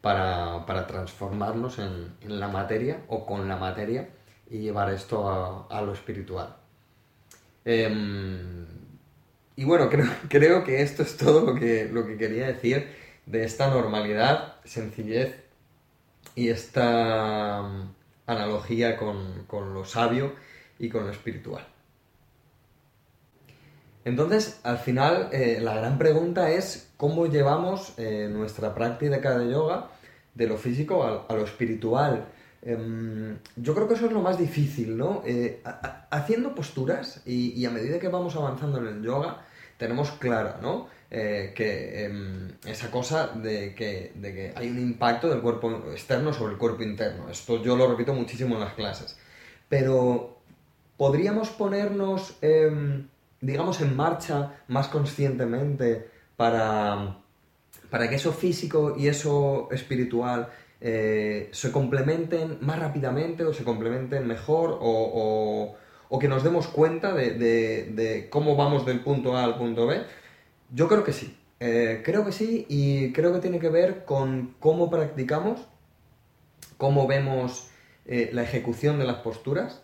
para, 0.00 0.86
transformarnos 0.86 1.78
en, 1.78 2.14
la 2.26 2.48
materia 2.48 3.02
o 3.08 3.24
con 3.24 3.48
la 3.48 3.56
materia 3.56 4.10
y 4.50 4.58
llevar 4.58 4.92
esto 4.92 5.66
a, 5.70 5.82
lo 5.82 5.92
espiritual. 5.92 6.56
Em, 7.64 8.66
y 9.56 9.64
bueno, 9.64 9.88
creo, 9.90 10.10
creo 10.28 10.64
que 10.64 10.82
esto 10.82 11.02
es 11.02 11.16
todo 11.16 11.46
lo 11.46 11.58
que, 11.58 11.88
lo 11.90 12.06
que 12.06 12.18
quería 12.18 12.46
decir 12.48 12.86
de 13.24 13.44
esta 13.44 13.68
normalidad, 13.68 14.56
sencillez 14.64 15.42
y 16.34 16.50
esta 16.50 17.62
analogía 18.26 18.96
con, 18.96 19.74
lo 19.74 19.84
sabio 19.84 20.34
y 20.78 20.88
con 20.88 21.04
lo 21.04 21.10
espiritual. 21.10 21.66
Entonces, 24.04 24.60
al 24.64 24.78
final, 24.78 25.30
eh, 25.32 25.58
la 25.60 25.74
gran 25.74 25.96
pregunta 25.96 26.50
es 26.50 26.90
cómo 26.96 27.26
llevamos 27.26 27.94
eh, 27.96 28.28
nuestra 28.30 28.74
práctica 28.74 29.38
de 29.38 29.50
yoga 29.50 29.88
de 30.34 30.46
lo 30.46 30.58
físico 30.58 31.04
a, 31.04 31.32
lo 31.32 31.44
espiritual. 31.44 32.26
Em, 32.62 33.38
yo 33.56 33.74
creo 33.74 33.88
que 33.88 33.94
eso 33.94 34.06
es 34.06 34.12
lo 34.12 34.20
más 34.20 34.38
difícil, 34.38 34.96
¿no? 34.96 35.22
Eh, 35.24 35.62
haciendo 36.10 36.54
posturas 36.54 37.22
y, 37.26 37.64
a 37.64 37.70
medida 37.70 37.98
que 37.98 38.08
vamos 38.08 38.36
avanzando 38.36 38.78
en 38.78 38.88
el 38.88 39.02
yoga, 39.02 39.44
tenemos 39.78 40.10
clara, 40.12 40.58
¿no? 40.60 40.88
Eh, 41.16 41.52
que 41.54 42.06
em, 42.06 42.48
esa 42.66 42.90
cosa 42.90 43.28
de 43.28 43.72
que, 43.72 44.10
de 44.16 44.34
que, 44.34 44.52
hay 44.56 44.68
un 44.68 44.80
impacto 44.80 45.28
del 45.28 45.42
cuerpo 45.42 45.70
externo 45.92 46.32
sobre 46.32 46.54
el 46.54 46.58
cuerpo 46.58 46.82
interno. 46.82 47.28
Esto 47.30 47.62
yo 47.62 47.76
lo 47.76 47.86
repito 47.86 48.12
muchísimo 48.12 48.56
en 48.56 48.62
las 48.62 48.74
clases. 48.74 49.16
Pero 49.68 50.38
podríamos 50.96 51.50
ponernos, 51.50 52.36
em, 52.42 53.06
digamos, 53.40 53.80
en 53.80 53.94
marcha 53.94 54.56
más 54.66 54.88
conscientemente 54.88 56.10
para, 56.36 57.18
para 57.90 58.08
que 58.08 58.16
eso 58.16 58.32
físico 58.32 58.96
y 58.98 59.06
eso 59.06 59.68
espiritual 59.70 60.48
eh, 60.80 61.48
se 61.52 61.70
complementen 61.70 62.58
más 62.60 62.80
rápidamente 62.80 63.44
o 63.44 63.52
se 63.54 63.62
complementen 63.62 64.26
mejor 64.26 64.78
o, 64.80 65.76
que 66.20 66.28
nos 66.28 66.42
demos 66.42 66.66
cuenta 66.66 67.12
de, 67.12 68.26
cómo 68.30 68.56
vamos 68.56 68.84
del 68.84 68.98
punto 68.98 69.36
A 69.36 69.44
al 69.44 69.58
punto 69.58 69.86
B? 69.86 70.02
Yo 70.74 70.88
creo 70.88 71.04
que 71.04 71.12
sí. 71.12 71.38
Eh, 71.60 72.02
creo 72.04 72.24
que 72.24 72.32
sí 72.32 72.66
y 72.68 73.12
creo 73.12 73.32
que 73.32 73.38
tiene 73.38 73.60
que 73.60 73.68
ver 73.68 74.04
con 74.04 74.56
cómo 74.58 74.90
practicamos, 74.90 75.60
cómo 76.76 77.06
vemos 77.06 77.70
eh, 78.06 78.30
la 78.32 78.42
ejecución 78.42 78.98
de 78.98 79.04
las 79.04 79.18
posturas 79.18 79.82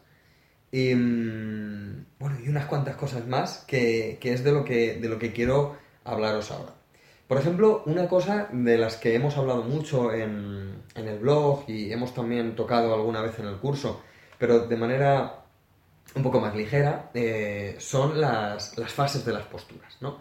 y, 0.72 0.94
mm, 0.94 2.06
bueno, 2.18 2.38
y 2.44 2.48
unas 2.48 2.66
cuantas 2.66 2.96
cosas 2.96 3.26
más 3.26 3.64
que, 3.68 4.18
es 4.20 4.44
de 4.44 4.52
lo 4.52 4.64
que, 4.64 4.96
de 4.96 5.08
lo 5.08 5.18
que 5.18 5.32
quiero 5.32 5.76
hablaros 6.04 6.50
ahora. 6.50 6.74
Por 7.28 7.38
ejemplo, 7.38 7.84
una 7.86 8.08
cosa 8.08 8.48
de 8.52 8.76
las 8.76 8.96
que 8.96 9.14
hemos 9.14 9.36
hablado 9.36 9.62
mucho 9.62 10.12
en, 10.12 10.82
el 10.96 11.18
blog 11.20 11.64
y 11.68 11.92
hemos 11.92 12.12
también 12.12 12.56
tocado 12.56 12.92
alguna 12.92 13.22
vez 13.22 13.38
en 13.38 13.46
el 13.46 13.58
curso, 13.58 14.02
pero 14.38 14.66
de 14.66 14.76
manera 14.76 15.44
un 16.16 16.22
poco 16.24 16.40
más 16.40 16.56
ligera, 16.56 17.10
eh, 17.14 17.76
son 17.78 18.20
las, 18.20 18.74
fases 18.88 19.24
de 19.24 19.32
las 19.32 19.46
posturas. 19.46 19.96
¿no? 20.00 20.18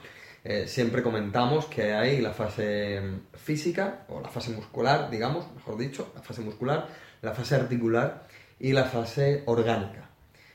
Eh, 0.50 0.68
siempre 0.68 1.04
comentamos 1.04 1.68
que 1.68 1.94
hay 1.94 2.22
la 2.22 2.34
fase 2.34 3.00
física 3.34 4.06
o 4.10 4.20
la 4.20 4.30
fase 4.30 4.50
muscular, 4.50 5.08
digamos, 5.12 5.46
mejor 5.54 5.78
dicho, 5.78 6.12
la 6.16 6.24
fase 6.24 6.42
muscular, 6.42 6.88
la 7.22 7.36
fase 7.36 7.54
articular 7.54 8.24
y 8.60 8.72
la 8.72 8.86
fase 8.86 9.44
orgánica. 9.46 10.10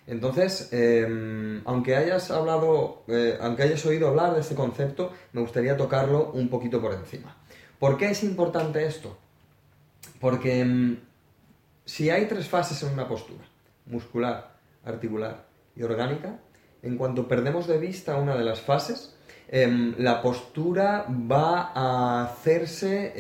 Entonces, 0.09 0.69
em, 0.73 1.63
aunque 1.65 1.95
hayas 1.95 2.33
hablado, 2.33 3.05
eh, 3.07 3.39
aunque 3.41 3.63
hayas 3.63 3.87
oído 3.87 4.09
hablar 4.09 4.35
de 4.35 4.41
este 4.41 4.57
concepto, 4.57 5.13
me 5.33 5.43
gustaría 5.43 5.77
tocarlo 5.77 6.33
un 6.33 6.49
poquito 6.49 6.81
por 6.81 6.93
encima. 6.93 7.37
¿Por 7.79 7.97
qué 7.97 8.11
es 8.11 8.25
importante 8.25 8.85
esto? 8.85 9.17
Porque 10.19 10.59
em, 10.59 10.99
si 11.85 12.11
hay 12.11 12.27
tres 12.27 12.49
fases 12.49 12.83
en 12.83 12.95
una 12.95 13.07
postura, 13.07 13.45
muscular, 13.87 14.57
articular 14.85 15.47
y 15.77 15.85
orgánica, 15.85 16.41
en 16.83 16.97
cuanto 16.97 17.29
perdemos 17.29 17.69
de 17.69 17.79
vista 17.79 18.17
una 18.17 18.37
de 18.37 18.43
las 18.43 18.61
fases, 18.61 19.15
em, 19.49 19.95
la 19.99 20.23
postura 20.23 21.07
va 21.09 21.73
a 21.75 22.25
hacerse, 22.25 23.13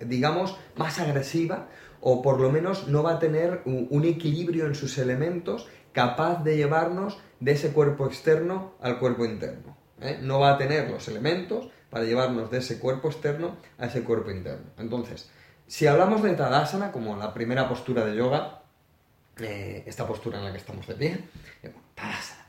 digamos, 0.00 0.56
más 0.76 0.98
agresiva 0.98 1.68
o 2.00 2.20
por 2.20 2.40
lo 2.40 2.50
menos 2.50 2.88
no 2.88 3.02
va 3.02 3.12
a 3.12 3.18
tener 3.18 3.62
un 3.64 4.04
equilibrio 4.04 4.66
en 4.66 4.74
sus 4.74 4.98
elementos 4.98 5.68
capaz 5.92 6.42
de 6.42 6.56
llevarnos 6.56 7.18
de 7.40 7.52
ese 7.52 7.72
cuerpo 7.72 8.06
externo 8.06 8.72
al 8.80 8.98
cuerpo 8.98 9.24
interno. 9.24 9.76
¿eh? 10.00 10.18
No 10.20 10.40
va 10.40 10.54
a 10.54 10.58
tener 10.58 10.90
los 10.90 11.06
elementos 11.08 11.68
para 11.90 12.04
llevarnos 12.04 12.50
de 12.50 12.58
ese 12.58 12.78
cuerpo 12.78 13.08
externo 13.08 13.56
a 13.78 13.86
ese 13.86 14.02
cuerpo 14.02 14.30
interno. 14.30 14.70
Entonces, 14.78 15.30
si 15.66 15.86
hablamos 15.86 16.22
de 16.22 16.34
Tadasana 16.34 16.92
como 16.92 17.16
la 17.16 17.34
primera 17.34 17.68
postura 17.68 18.04
de 18.04 18.16
yoga, 18.16 18.62
eh, 19.38 19.84
esta 19.86 20.06
postura 20.06 20.38
en 20.38 20.44
la 20.44 20.52
que 20.52 20.58
estamos 20.58 20.86
de 20.86 20.94
pie, 20.94 21.24
eh, 21.62 21.72
Tadasana. 21.94 22.41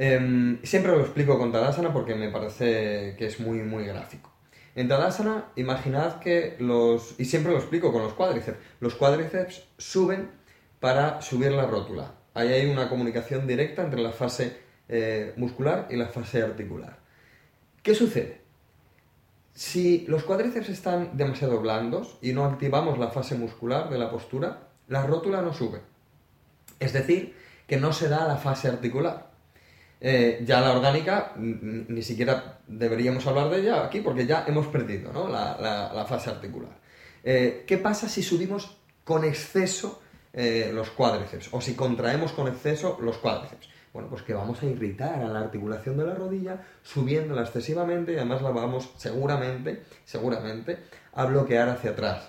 Em, 0.00 0.62
siempre 0.62 0.92
lo 0.92 1.00
explico 1.00 1.36
con 1.36 1.50
Tadasana 1.50 1.92
porque 1.92 2.14
me 2.14 2.28
parece 2.28 3.16
que 3.18 3.26
es 3.26 3.40
muy, 3.40 3.58
muy 3.58 3.84
gráfico. 3.84 4.32
En 4.76 4.86
Tadasana, 4.86 5.46
imaginad 5.56 6.20
que 6.20 6.54
los, 6.60 7.16
y 7.18 7.24
siempre 7.24 7.50
lo 7.50 7.58
explico 7.58 7.92
con 7.92 8.02
los 8.02 8.12
cuádriceps, 8.12 8.58
los 8.78 8.94
cuádriceps 8.94 9.64
suben 9.76 10.30
para 10.78 11.20
subir 11.20 11.50
la 11.50 11.66
rótula. 11.66 12.14
Ahí 12.32 12.52
hay 12.52 12.70
una 12.70 12.88
comunicación 12.88 13.48
directa 13.48 13.82
entre 13.82 14.00
la 14.00 14.12
fase 14.12 14.56
eh, 14.88 15.32
muscular 15.36 15.88
y 15.90 15.96
la 15.96 16.06
fase 16.06 16.42
articular. 16.42 17.00
¿Qué 17.82 17.96
sucede? 17.96 18.40
Si 19.52 20.06
los 20.06 20.22
cuádriceps 20.22 20.68
están 20.68 21.16
demasiado 21.16 21.60
blandos 21.60 22.18
y 22.22 22.32
no 22.32 22.44
activamos 22.44 23.00
la 23.00 23.08
fase 23.08 23.34
muscular 23.34 23.90
de 23.90 23.98
la 23.98 24.12
postura, 24.12 24.68
la 24.86 25.04
rótula 25.04 25.42
no 25.42 25.52
sube. 25.52 25.80
Es 26.78 26.92
decir, 26.92 27.34
que 27.66 27.78
no 27.78 27.92
se 27.92 28.08
da 28.08 28.28
la 28.28 28.36
fase 28.36 28.68
articular. 28.68 29.27
Eh, 30.00 30.42
ya 30.44 30.60
la 30.60 30.72
orgánica, 30.72 31.32
ni 31.36 32.02
siquiera 32.02 32.60
deberíamos 32.68 33.26
hablar 33.26 33.50
de 33.50 33.60
ella 33.60 33.84
aquí 33.84 34.00
porque 34.00 34.26
ya 34.26 34.44
hemos 34.46 34.68
perdido 34.68 35.28
la, 35.28 36.06
fase 36.08 36.30
articular. 36.30 36.78
Eh, 37.24 37.64
¿Qué 37.66 37.78
pasa 37.78 38.08
si 38.08 38.22
subimos 38.22 38.76
con 39.04 39.24
exceso 39.24 40.00
eh, 40.34 40.70
los 40.74 40.90
cuádriceps 40.90 41.48
o 41.52 41.60
si 41.60 41.74
contraemos 41.74 42.32
con 42.32 42.46
exceso 42.48 42.98
los 43.00 43.16
cuádriceps. 43.16 43.68
Bueno, 43.94 44.10
pues 44.10 44.22
que 44.22 44.34
vamos 44.34 44.62
a 44.62 44.66
irritar 44.66 45.22
a 45.22 45.28
la 45.28 45.40
articulación 45.40 45.96
de 45.96 46.04
la 46.04 46.14
rodilla 46.14 46.62
subiéndola 46.82 47.42
excesivamente 47.42 48.12
y 48.12 48.16
además 48.16 48.42
la 48.42 48.50
vamos 48.50 48.90
seguramente, 48.98 49.84
seguramente 50.04 50.78
a 51.14 51.24
bloquear 51.24 51.70
hacia 51.70 51.90
atrás. 51.90 52.28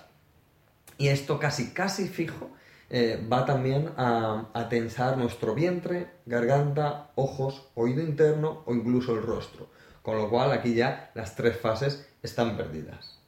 Y 0.96 1.08
esto 1.08 1.38
casi, 1.38 1.72
casi 1.72 2.08
fijo 2.08 2.50
eh, 2.92 3.24
va 3.32 3.46
también 3.46 3.92
a, 3.96 4.66
tensar 4.68 5.16
nuestro 5.16 5.54
vientre, 5.54 6.08
garganta, 6.26 7.12
ojos, 7.14 7.68
oído 7.74 8.02
interno 8.02 8.62
o 8.66 8.74
incluso 8.74 9.14
el 9.14 9.22
rostro. 9.22 9.68
Con 10.02 10.16
lo 10.16 10.28
cual 10.28 10.50
aquí 10.50 10.74
ya 10.74 11.12
las 11.14 11.36
tres 11.36 11.56
fases 11.56 12.08
están 12.22 12.56
perdidas. 12.56 13.18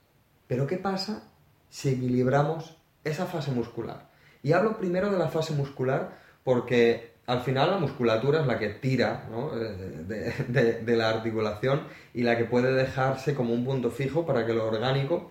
Pero 0.49 0.67
¿qué 0.67 0.79
pasa 0.79 1.23
si 1.71 1.91
equilibramos 1.91 2.77
esa 3.05 3.27
fase 3.27 3.53
muscular? 3.53 4.11
Y 4.43 4.53
hablo 4.53 4.77
primero 4.79 5.11
de 5.11 5.19
la 5.19 5.29
fase 5.29 5.55
muscular 5.55 6.19
porque 6.43 7.13
al 7.27 7.43
final 7.43 7.71
la 7.71 7.79
musculatura 7.79 8.41
es 8.41 8.47
la 8.47 8.59
que 8.59 8.71
tira 8.71 9.29
eh, 9.55 10.81
de, 10.85 10.97
la 10.97 11.09
articulación 11.09 11.87
y 12.13 12.25
la 12.25 12.37
que 12.37 12.45
puede 12.45 12.73
dejarse 12.73 13.35
como 13.35 13.55
un 13.55 13.65
punto 13.65 13.91
fijo 13.93 14.27
para 14.27 14.45
que 14.45 14.55
lo 14.55 14.67
orgánico 14.67 15.31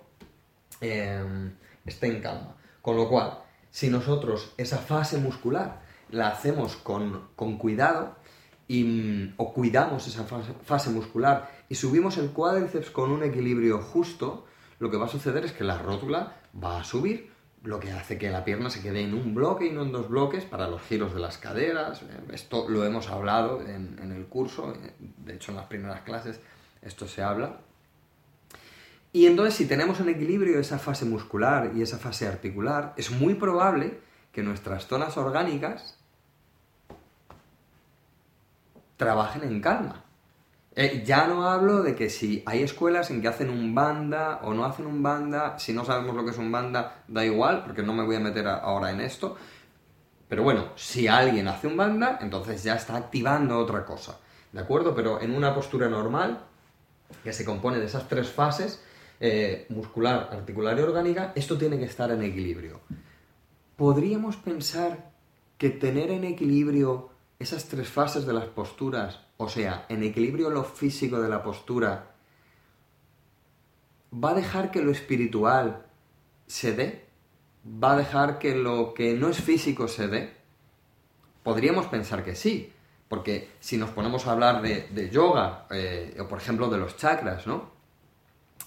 em, 0.80 1.52
esté 1.86 2.08
en 2.08 2.22
calma. 2.22 2.56
Con 2.82 2.96
lo 2.96 3.10
cual, 3.10 3.41
si 3.72 3.90
nosotros 3.90 4.54
esa 4.58 4.78
fase 4.78 5.18
muscular 5.18 5.82
la 6.12 6.28
hacemos 6.28 6.76
con, 6.76 7.30
cuidado 7.58 8.16
y, 8.68 9.34
o 9.38 9.54
cuidamos 9.54 10.08
esa 10.08 10.26
fase, 10.26 10.54
fase 10.64 10.90
muscular 10.92 11.50
y 11.70 11.76
subimos 11.76 12.18
el 12.18 12.30
cuádriceps 12.30 12.92
con 12.92 13.12
un 13.12 13.24
equilibrio 13.24 13.80
justo, 13.80 14.46
lo 14.80 14.92
que 14.92 14.98
va 14.98 15.06
a 15.06 15.10
suceder 15.10 15.46
es 15.46 15.54
que 15.54 15.64
la 15.64 15.78
rótula 15.78 16.36
va 16.62 16.82
a 16.82 16.84
subir 16.84 17.32
lo 17.64 17.80
que 17.80 17.92
hace 17.92 18.18
que 18.18 18.30
la 18.30 18.44
pierna 18.44 18.70
se 18.70 18.82
quede 18.82 19.02
en 19.02 19.14
un 19.14 19.36
bloque 19.36 19.68
y 19.68 19.72
no 19.72 19.84
en 19.84 19.92
dos 19.92 20.10
bloques 20.10 20.46
para 20.46 20.68
los 20.68 20.82
giros 20.82 21.14
de 21.14 21.20
las 21.20 21.38
caderas. 21.38 22.02
Esto 22.32 22.68
lo 22.68 22.84
hemos 22.86 23.10
hablado 23.10 23.62
en, 23.62 24.12
el 24.12 24.26
curso, 24.26 24.74
de 25.00 25.36
hecho 25.36 25.52
en 25.52 25.58
las 25.58 25.68
primeras 25.68 26.02
clases 26.02 26.40
esto 26.82 27.08
se 27.08 27.22
habla. 27.22 27.60
Y 29.14 29.26
entonces 29.26 29.56
si 29.56 29.66
tenemos 29.66 30.00
en 30.00 30.10
equilibrio 30.10 30.60
esa 30.60 30.80
fase 30.80 31.06
muscular 31.06 31.72
y 31.76 31.82
esa 31.82 31.98
fase 31.98 32.28
articular, 32.28 32.94
es 32.96 33.12
muy 33.12 33.36
probable 33.36 34.00
que 34.32 34.44
nuestras 34.44 34.88
zonas 34.88 35.18
orgánicas 35.18 35.98
trabajen 38.96 39.44
en 39.44 39.60
calma. 39.60 40.06
Eh, 40.74 41.04
ya 41.06 41.28
no 41.28 41.50
hablo 41.50 41.84
de 41.84 41.96
que 41.96 42.10
si 42.10 42.44
hay 42.46 42.64
escuelas 42.64 43.12
en 43.12 43.22
que 43.22 43.28
hacen 43.28 43.50
un 43.50 43.76
banda 43.76 44.40
o 44.44 44.54
no 44.54 44.64
hacen 44.64 44.86
un 44.86 45.04
banda, 45.04 45.60
si 45.60 45.74
no 45.74 45.84
sabemos 45.84 46.16
lo 46.16 46.24
que 46.24 46.32
es 46.32 46.38
un 46.38 46.50
banda, 46.50 47.04
da 47.10 47.26
igual, 47.26 47.64
porque 47.64 47.84
no 47.84 47.94
me 47.94 48.06
voy 48.06 48.16
a 48.16 48.22
meter 48.22 48.48
ahora 48.48 48.92
en 48.92 49.02
esto. 49.02 49.36
Pero 50.30 50.44
bueno, 50.44 50.70
si 50.76 51.10
alguien 51.10 51.50
hace 51.50 51.68
un 51.68 51.76
banda, 51.76 52.20
entonces 52.22 52.64
ya 52.64 52.76
está 52.76 52.96
activando 52.96 53.58
otra 53.58 53.84
cosa. 53.84 54.18
¿De 54.54 54.62
acuerdo? 54.62 54.96
Pero 54.96 55.20
en 55.20 55.36
una 55.36 55.54
postura 55.54 55.90
normal, 55.90 56.40
que 57.22 57.34
se 57.34 57.44
compone 57.44 57.80
de 57.80 57.88
esas 57.88 58.08
tres 58.08 58.32
fases, 58.32 58.82
eh, 59.24 59.68
muscular, 59.70 60.30
articular 60.32 60.76
y 60.80 60.82
orgánica, 60.82 61.32
esto 61.36 61.56
tiene 61.56 61.78
que 61.78 61.86
estar 61.86 62.10
en 62.10 62.24
equilibrio. 62.24 62.82
¿Podríamos 63.76 64.36
pensar 64.36 65.12
que 65.60 65.70
tener 65.70 66.10
en 66.10 66.24
equilibrio 66.24 67.12
esas 67.38 67.66
tres 67.66 67.88
fases 67.88 68.26
de 68.26 68.34
las 68.34 68.46
posturas, 68.46 69.20
o 69.38 69.48
sea, 69.48 69.86
en 69.90 70.02
equilibrio 70.02 70.50
lo 70.50 70.64
físico 70.64 71.22
de 71.22 71.30
la 71.30 71.44
postura, 71.44 72.16
va 74.12 74.32
a 74.32 74.34
dejar 74.34 74.72
que 74.72 74.82
lo 74.82 74.90
espiritual 74.90 75.86
se 76.48 76.74
dé? 76.74 77.06
¿Va 77.64 77.94
a 77.94 77.98
dejar 77.98 78.40
que 78.40 78.56
lo 78.56 78.96
que 78.96 79.14
no 79.14 79.30
es 79.30 79.38
físico 79.38 79.88
se 79.88 80.08
dé? 80.08 80.34
Podríamos 81.44 81.86
pensar 81.86 82.24
que 82.24 82.34
sí, 82.34 82.74
porque 83.08 83.52
si 83.60 83.78
nos 83.78 83.92
ponemos 83.92 84.26
a 84.26 84.32
hablar 84.32 84.64
de, 84.64 85.10
yoga, 85.12 85.68
eh, 85.70 86.18
o 86.20 86.28
por 86.28 86.40
ejemplo 86.40 86.70
de 86.70 86.80
los 86.80 86.98
chakras, 86.98 87.46
¿no? 87.46 87.81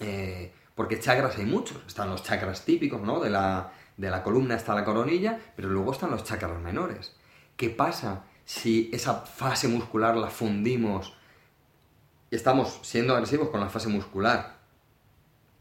Eh, 0.01 0.53
porque 0.75 0.99
chakras 0.99 1.37
hay 1.39 1.47
muchos. 1.47 1.79
Están 1.87 2.11
los 2.11 2.23
chakras 2.23 2.65
típicos, 2.65 3.01
¿no? 3.01 3.21
De 3.21 3.31
la, 3.31 3.73
de 3.97 4.11
la 4.11 4.23
columna 4.23 4.57
hasta 4.57 4.75
la 4.75 4.85
coronilla, 4.85 5.39
pero 5.57 5.69
luego 5.69 5.93
están 5.93 6.11
los 6.11 6.25
chakras 6.25 6.61
menores. 6.61 7.15
¿Qué 7.57 7.71
pasa 7.71 8.25
si 8.45 8.91
esa 8.93 9.15
fase 9.21 9.69
muscular 9.69 10.17
la 10.17 10.29
fundimos 10.29 11.17
y 12.31 12.37
estamos 12.37 12.81
siendo 12.83 13.15
agresivos 13.15 13.51
con 13.51 13.61
la 13.61 13.69
fase 13.69 13.89
muscular? 13.89 14.57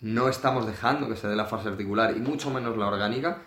No 0.02 0.28
estamos 0.28 0.66
dejando 0.66 1.08
que 1.08 1.16
se 1.16 1.28
dé 1.28 1.36
la 1.36 1.46
fase 1.46 1.70
articular 1.70 2.18
y 2.18 2.20
mucho 2.20 2.50
menos 2.50 2.75
la 2.75 2.88
orgánica. 2.88 3.44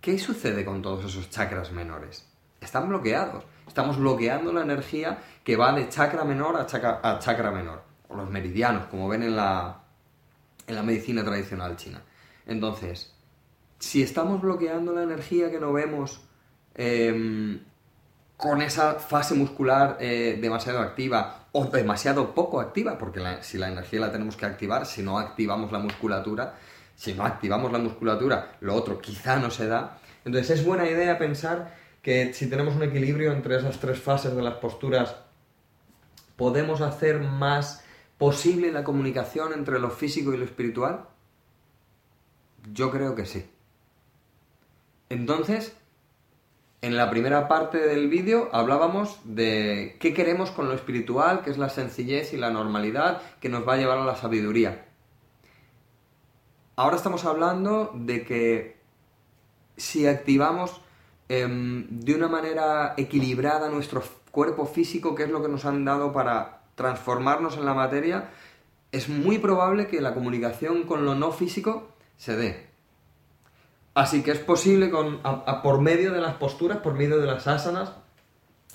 ¿Qué 0.00 0.18
sucede 0.18 0.64
con 0.64 0.82
todos 0.82 1.04
esos 1.04 1.30
chakras 1.30 1.72
menores? 1.72 2.28
Están 2.60 2.88
bloqueados. 2.88 3.44
Estamos 3.66 3.96
bloqueando 3.98 4.52
la 4.52 4.62
energía 4.62 5.18
que 5.42 5.56
va 5.56 5.72
de 5.72 5.88
chakra 5.88 6.24
menor 6.24 6.56
a 6.56 6.66
chakra, 6.66 7.00
a 7.02 7.18
chakra 7.18 7.50
menor. 7.50 7.82
O 8.08 8.16
los 8.16 8.28
meridianos, 8.28 8.86
como 8.86 9.08
ven 9.08 9.22
en 9.22 9.34
la, 9.34 9.81
en 10.66 10.74
la 10.74 10.82
medicina 10.82 11.24
tradicional 11.24 11.76
china. 11.76 12.02
Entonces, 12.46 13.12
si 13.78 14.02
estamos 14.02 14.40
bloqueando 14.40 14.92
la 14.92 15.02
energía 15.02 15.50
que 15.50 15.58
no 15.58 15.72
vemos 15.72 16.20
em, 16.74 17.60
con 18.36 18.62
esa 18.62 18.94
fase 18.94 19.34
muscular 19.34 19.98
eh, 20.00 20.38
demasiado 20.40 20.80
activa 20.80 21.46
o 21.52 21.66
demasiado 21.66 22.34
poco 22.34 22.60
activa, 22.60 22.98
porque 22.98 23.20
si 23.42 23.58
la 23.58 23.68
energía 23.68 24.00
la 24.00 24.12
tenemos 24.12 24.36
que 24.36 24.46
activar, 24.46 24.86
si 24.86 25.02
no 25.02 25.18
activamos 25.18 25.70
la 25.72 25.78
musculatura, 25.78 26.54
si 26.94 27.14
no 27.14 27.24
activamos 27.24 27.72
la 27.72 27.78
musculatura, 27.78 28.56
lo 28.60 28.74
otro 28.74 29.00
quizá 29.00 29.36
no 29.36 29.50
se 29.50 29.66
da. 29.66 29.98
Entonces 30.24 30.58
es 30.58 30.64
buena 30.64 30.88
idea 30.88 31.18
pensar 31.18 31.74
que 32.02 32.32
si 32.34 32.48
tenemos 32.48 32.74
un 32.74 32.82
equilibrio 32.82 33.32
entre 33.32 33.56
esas 33.56 33.78
tres 33.78 34.00
fases 34.00 34.34
de 34.34 34.42
las 34.42 34.54
posturas, 34.54 35.16
podemos 36.36 36.80
hacer 36.80 37.20
más 37.20 37.84
posible 38.18 38.72
la 38.72 38.84
comunicación 38.84 39.52
entre 39.52 39.78
lo 39.78 39.90
físico 39.90 40.32
y 40.32 40.36
lo 40.36 40.44
espiritual? 40.44 41.06
Yo 42.72 42.90
creo 42.90 43.14
que 43.14 43.26
sí. 43.26 43.44
Entonces, 45.08 45.76
en 46.80 46.96
la 46.96 47.10
primera 47.10 47.46
parte 47.46 47.78
del 47.78 48.08
vídeo 48.08 48.48
hablábamos 48.52 49.20
de 49.24 49.96
qué 50.00 50.12
queremos 50.14 50.50
con 50.50 50.68
lo 50.68 50.74
espiritual, 50.74 51.42
que 51.42 51.50
es 51.50 51.58
la 51.58 51.68
sencillez 51.68 52.32
y 52.32 52.36
la 52.36 52.50
normalidad 52.50 53.22
que 53.40 53.48
nos 53.48 53.66
va 53.66 53.74
a 53.74 53.76
llevar 53.76 53.98
a 53.98 54.04
la 54.04 54.16
sabiduría. 54.16 54.86
Ahora 56.74 56.96
estamos 56.96 57.24
hablando 57.24 57.92
de 57.94 58.24
que 58.24 58.80
si 59.76 60.06
activamos 60.06 60.80
em, 61.28 61.86
de 61.88 62.14
una 62.14 62.28
manera 62.28 62.94
equilibrada 62.96 63.68
nuestro 63.68 64.02
cuerpo 64.30 64.66
físico, 64.66 65.14
que 65.14 65.24
es 65.24 65.30
lo 65.30 65.42
que 65.42 65.48
nos 65.48 65.64
han 65.64 65.84
dado 65.84 66.12
para 66.12 66.61
transformarnos 66.74 67.56
en 67.56 67.64
la 67.64 67.74
materia, 67.74 68.30
es 68.92 69.08
muy 69.08 69.38
probable 69.38 69.88
que 69.88 70.00
la 70.00 70.14
comunicación 70.14 70.84
con 70.84 71.04
lo 71.04 71.14
no 71.14 71.32
físico 71.32 71.88
se 72.16 72.36
dé. 72.36 72.66
Así 73.94 74.22
que 74.22 74.30
es 74.30 74.38
posible 74.38 74.90
con, 74.90 75.20
por 75.62 75.80
medio 75.80 76.12
de 76.12 76.20
las 76.20 76.34
posturas, 76.34 76.78
por 76.78 76.94
medio 76.94 77.18
de 77.18 77.26
las 77.26 77.46
asanas, 77.46 77.92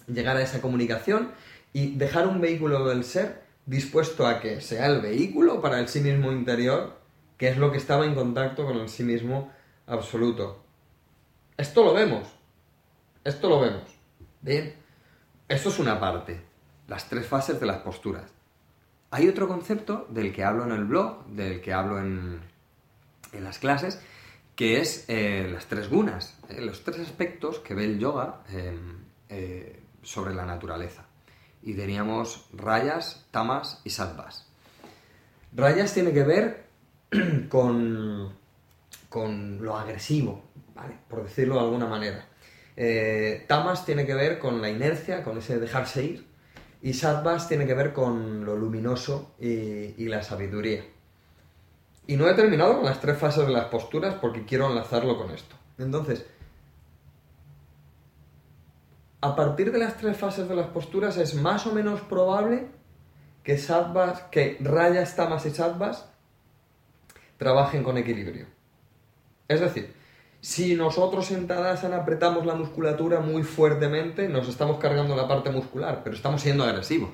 llegar 0.07 0.37
a 0.37 0.41
esa 0.41 0.61
comunicación 0.61 1.31
y 1.73 1.95
dejar 1.95 2.27
un 2.27 2.39
vehículo 2.39 2.87
del 2.87 3.03
ser 3.03 3.43
dispuesto 3.65 4.27
a 4.27 4.39
que 4.39 4.61
sea 4.61 4.85
el 4.87 5.01
vehículo 5.01 5.61
para 5.61 5.79
el 5.79 5.87
sí 5.87 6.01
mismo 6.01 6.31
interior, 6.31 6.97
que 7.37 7.49
es 7.49 7.57
lo 7.57 7.71
que 7.71 7.77
estaba 7.77 8.05
en 8.05 8.15
contacto 8.15 8.65
con 8.65 8.77
el 8.77 8.89
sí 8.89 9.03
mismo 9.03 9.51
absoluto. 9.85 10.63
Esto 11.57 11.83
lo 11.83 11.93
vemos. 11.93 12.27
Esto 13.23 13.49
lo 13.49 13.59
vemos. 13.59 13.83
Bien. 14.41 14.73
Esto 15.49 15.69
es 15.69 15.79
una 15.79 15.99
parte 15.99 16.46
las 16.87 17.09
tres 17.09 17.27
fases 17.27 17.59
de 17.59 17.65
las 17.65 17.79
posturas. 17.79 18.31
Hay 19.11 19.27
otro 19.27 19.47
concepto 19.47 20.05
del 20.09 20.33
que 20.33 20.43
hablo 20.43 20.65
en 20.65 20.71
el 20.71 20.85
blog, 20.85 21.25
del 21.27 21.61
que 21.61 21.73
hablo 21.73 21.99
en, 21.99 22.41
las 23.33 23.59
clases, 23.59 24.01
que 24.55 24.81
es 24.81 25.05
eh, 25.07 25.49
las 25.51 25.67
tres 25.67 25.89
gunas, 25.89 26.37
eh, 26.49 26.61
los 26.61 26.83
tres 26.83 26.99
aspectos 26.99 27.59
que 27.59 27.73
ve 27.73 27.85
el 27.85 27.99
yoga 27.99 28.41
em, 28.49 28.97
eh, 29.29 29.81
sobre 30.01 30.33
la 30.33 30.45
naturaleza. 30.45 31.05
Y 31.61 31.73
teníamos 31.73 32.47
rayas, 32.53 33.25
tamas 33.31 33.81
y 33.83 33.91
sattvas. 33.91 34.47
Rayas 35.53 35.93
tiene 35.93 36.11
que 36.11 36.23
ver 36.23 36.65
con, 37.49 38.33
con 39.09 39.63
lo 39.63 39.77
agresivo, 39.77 40.43
por 41.09 41.23
decirlo 41.23 41.55
de 41.55 41.61
alguna 41.61 41.87
manera. 41.87 42.27
tamas 43.47 43.85
tiene 43.85 44.05
que 44.05 44.15
ver 44.15 44.37
con 44.39 44.61
la 44.61 44.69
inercia, 44.69 45.23
con 45.23 45.37
ese 45.37 45.59
dejarse 45.59 46.03
ir. 46.03 46.26
Y 46.81 46.93
Sattvas 46.93 47.47
tiene 47.47 47.65
que 47.65 47.73
ver 47.73 47.93
con 47.93 48.45
lo 48.45 48.55
luminoso 48.55 49.33
y, 49.39 50.07
la 50.07 50.21
sabiduría. 50.23 50.83
Y 52.05 52.15
no 52.15 52.27
he 52.29 52.33
terminado 52.33 52.75
con 52.75 52.85
las 52.85 53.01
tres 53.01 53.17
fases 53.17 53.45
de 53.45 53.51
las 53.51 53.65
posturas 53.65 54.15
porque 54.21 54.45
quiero 54.45 54.67
enlazarlo 54.67 55.17
con 55.17 55.31
esto. 55.31 55.55
Entonces, 55.77 56.25
a 59.21 59.35
partir 59.35 59.71
de 59.71 59.79
las 59.79 59.97
tres 59.97 60.17
fases 60.17 60.47
de 60.47 60.55
las 60.55 60.67
posturas 60.67 61.17
es 61.17 61.33
más 61.35 61.65
o 61.65 61.73
menos 61.73 62.01
probable 62.01 62.67
que 63.43 63.57
sattvas, 63.57 64.21
que 64.31 64.57
rayas, 64.61 65.15
y 65.45 65.49
sattvas 65.49 66.07
trabajen 67.37 67.83
con 67.83 67.97
equilibrio. 67.97 68.45
Es 69.47 69.61
decir, 69.61 69.96
si 70.47 70.77
nosotros 70.77 71.29
en 71.31 71.45
Tadasana 71.45 71.97
apretamos 71.97 72.45
la 72.45 72.55
musculatura 72.55 73.19
muy 73.19 73.43
fuertemente, 73.43 74.29
nos 74.29 74.47
estamos 74.47 74.77
cargando 74.77 75.13
la 75.13 75.27
parte 75.27 75.49
muscular, 75.49 75.99
pero 76.05 76.15
estamos 76.15 76.41
siendo 76.41 76.63
agresivos. 76.63 77.09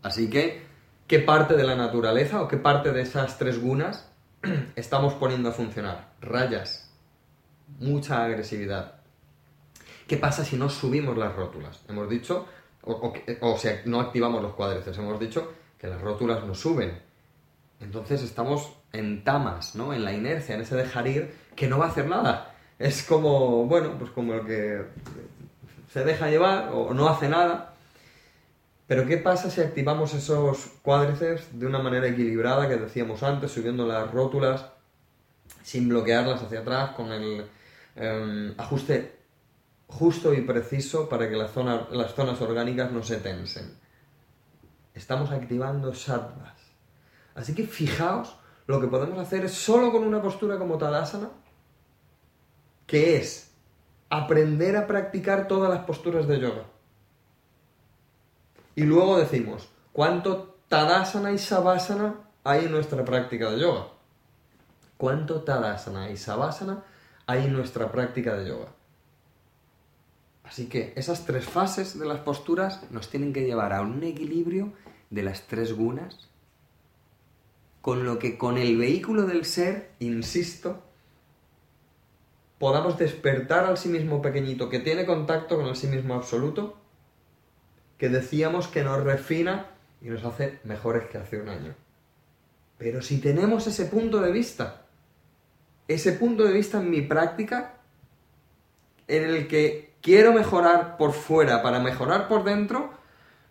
Así 0.00 0.30
que, 0.30 0.62
¿qué 1.06 1.18
parte 1.18 1.54
de 1.54 1.64
la 1.64 1.76
naturaleza 1.76 2.40
o 2.40 2.48
qué 2.48 2.56
parte 2.56 2.92
de 2.92 3.02
esas 3.02 3.36
tres 3.36 3.60
gunas 3.60 4.08
estamos 4.74 5.12
poniendo 5.12 5.50
a 5.50 5.52
funcionar? 5.52 6.14
Rayas, 6.22 6.90
mucha 7.78 8.24
agresividad. 8.24 8.94
¿Qué 10.08 10.16
pasa 10.16 10.42
si 10.42 10.56
no 10.56 10.70
subimos 10.70 11.18
las 11.18 11.36
rótulas? 11.36 11.82
Hemos 11.90 12.08
dicho, 12.08 12.46
o, 12.84 13.12
o, 13.42 13.58
si 13.58 13.68
no 13.84 14.00
activamos 14.00 14.40
los 14.42 14.54
cuádriceps, 14.54 14.96
hemos 14.96 15.20
dicho 15.20 15.52
que 15.78 15.88
las 15.88 16.00
rótulas 16.00 16.42
no 16.46 16.54
suben. 16.54 17.02
Entonces 17.80 18.22
estamos 18.22 18.79
en 18.92 19.24
tamas, 19.24 19.74
¿no? 19.74 19.92
En 19.94 20.04
la 20.04 20.12
inercia, 20.12 20.54
en 20.54 20.62
ese 20.62 20.76
dejar 20.76 21.06
ir, 21.06 21.34
que 21.56 21.68
no 21.68 21.78
va 21.78 21.86
a 21.86 21.88
hacer 21.88 22.06
nada. 22.06 22.54
Es 22.78 23.02
como, 23.02 23.66
bueno, 23.66 23.96
pues 23.98 24.10
como 24.10 24.34
el 24.34 24.46
que 24.46 24.84
se 25.92 26.04
deja 26.04 26.28
llevar 26.28 26.70
o 26.72 26.94
no 26.94 27.08
hace 27.08 27.28
nada. 27.28 27.74
Pero 28.86 29.06
¿qué 29.06 29.18
pasa 29.18 29.50
si 29.50 29.60
activamos 29.60 30.14
esos 30.14 30.72
cuádriceps 30.82 31.58
de 31.58 31.66
una 31.66 31.78
manera 31.78 32.08
equilibrada 32.08 32.68
que 32.68 32.76
decíamos 32.76 33.22
antes, 33.22 33.52
subiendo 33.52 33.86
las 33.86 34.10
rótulas 34.10 34.66
sin 35.62 35.88
bloquearlas 35.88 36.42
hacia 36.42 36.60
atrás, 36.60 36.90
con 36.90 37.12
el 37.12 37.46
em, 37.96 38.54
ajuste 38.58 39.16
justo 39.86 40.32
y 40.34 40.40
preciso 40.40 41.08
para 41.08 41.28
que 41.28 41.36
las 41.36 41.52
zonas 41.52 42.40
orgánicas 42.40 42.90
no 42.90 43.02
se 43.02 43.18
tensen? 43.18 43.76
Estamos 44.94 45.30
activando 45.30 45.94
sattvas. 45.94 46.54
Así 47.34 47.54
que 47.54 47.64
fijaos 47.64 48.39
lo 48.66 48.80
que 48.80 48.86
podemos 48.86 49.18
hacer 49.18 49.44
es 49.44 49.52
solo 49.52 49.90
con 49.92 50.04
una 50.04 50.22
postura 50.22 50.58
como 50.58 50.78
Tadasana, 50.78 51.30
que 52.86 53.16
es 53.16 53.50
aprender 54.08 54.76
a 54.76 54.86
practicar 54.86 55.48
todas 55.48 55.70
las 55.70 55.84
posturas 55.84 56.26
de 56.26 56.40
yoga. 56.40 56.64
Y 58.74 58.82
luego 58.82 59.18
decimos, 59.18 59.68
¿cuánto 59.92 60.56
Tadasana 60.68 61.32
y 61.32 61.38
Savasana 61.38 62.14
hay 62.44 62.64
en 62.64 62.72
nuestra 62.72 63.04
práctica 63.04 63.50
de 63.50 63.60
yoga? 63.60 63.88
¿Cuánto 64.96 65.42
Tadasana 65.42 66.10
y 66.10 66.16
Savasana 66.16 66.84
hay 67.26 67.44
en 67.44 67.52
nuestra 67.52 67.90
práctica 67.90 68.36
de 68.36 68.48
yoga? 68.48 68.68
Así 70.44 70.68
que 70.68 70.92
esas 70.96 71.24
tres 71.26 71.44
fases 71.44 71.98
de 71.98 72.06
las 72.06 72.18
posturas 72.20 72.82
nos 72.90 73.08
tienen 73.08 73.32
que 73.32 73.44
llevar 73.44 73.72
a 73.72 73.82
un 73.82 74.02
equilibrio 74.02 74.72
de 75.10 75.22
las 75.22 75.46
tres 75.46 75.72
gunas, 75.72 76.29
con 77.80 78.04
lo 78.04 78.18
que 78.18 78.36
con 78.36 78.58
el 78.58 78.76
vehículo 78.76 79.24
del 79.24 79.44
ser, 79.44 79.90
insisto, 80.00 80.82
podamos 82.58 82.98
despertar 82.98 83.64
al 83.64 83.78
sí 83.78 83.88
mismo 83.88 84.20
pequeñito 84.20 84.68
que 84.68 84.80
tiene 84.80 85.06
contacto 85.06 85.56
con 85.56 85.66
el 85.66 85.76
sí 85.76 85.86
mismo 85.86 86.14
absoluto, 86.14 86.76
que 87.96 88.08
decíamos 88.08 88.68
que 88.68 88.84
nos 88.84 89.02
refina 89.02 89.66
y 90.02 90.08
nos 90.08 90.24
hace 90.24 90.58
mejores 90.64 91.04
que 91.08 91.18
hace 91.18 91.40
un 91.40 91.48
año. 91.48 91.74
Pero 92.76 93.02
si 93.02 93.20
tenemos 93.20 93.66
ese 93.66 93.86
punto 93.86 94.20
de 94.20 94.32
vista, 94.32 94.82
ese 95.88 96.12
punto 96.12 96.44
de 96.44 96.52
vista 96.52 96.78
en 96.78 96.90
mi 96.90 97.02
práctica, 97.02 97.74
en 99.08 99.24
el 99.24 99.48
que 99.48 99.94
quiero 100.00 100.32
mejorar 100.32 100.96
por 100.96 101.12
fuera 101.12 101.62
para 101.62 101.78
mejorar 101.80 102.28
por 102.28 102.44
dentro, 102.44 102.90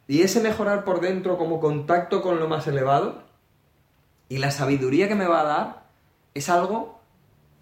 y 0.08 0.22
ese 0.22 0.40
mejorar 0.40 0.84
por 0.84 1.02
dentro 1.02 1.38
como 1.38 1.60
contacto 1.60 2.22
con 2.22 2.40
lo 2.40 2.48
más 2.48 2.68
elevado, 2.68 3.29
y 4.30 4.38
la 4.38 4.52
sabiduría 4.52 5.08
que 5.08 5.16
me 5.16 5.26
va 5.26 5.42
a 5.42 5.44
dar, 5.44 5.84
es 6.36 6.50
algo 6.50 7.00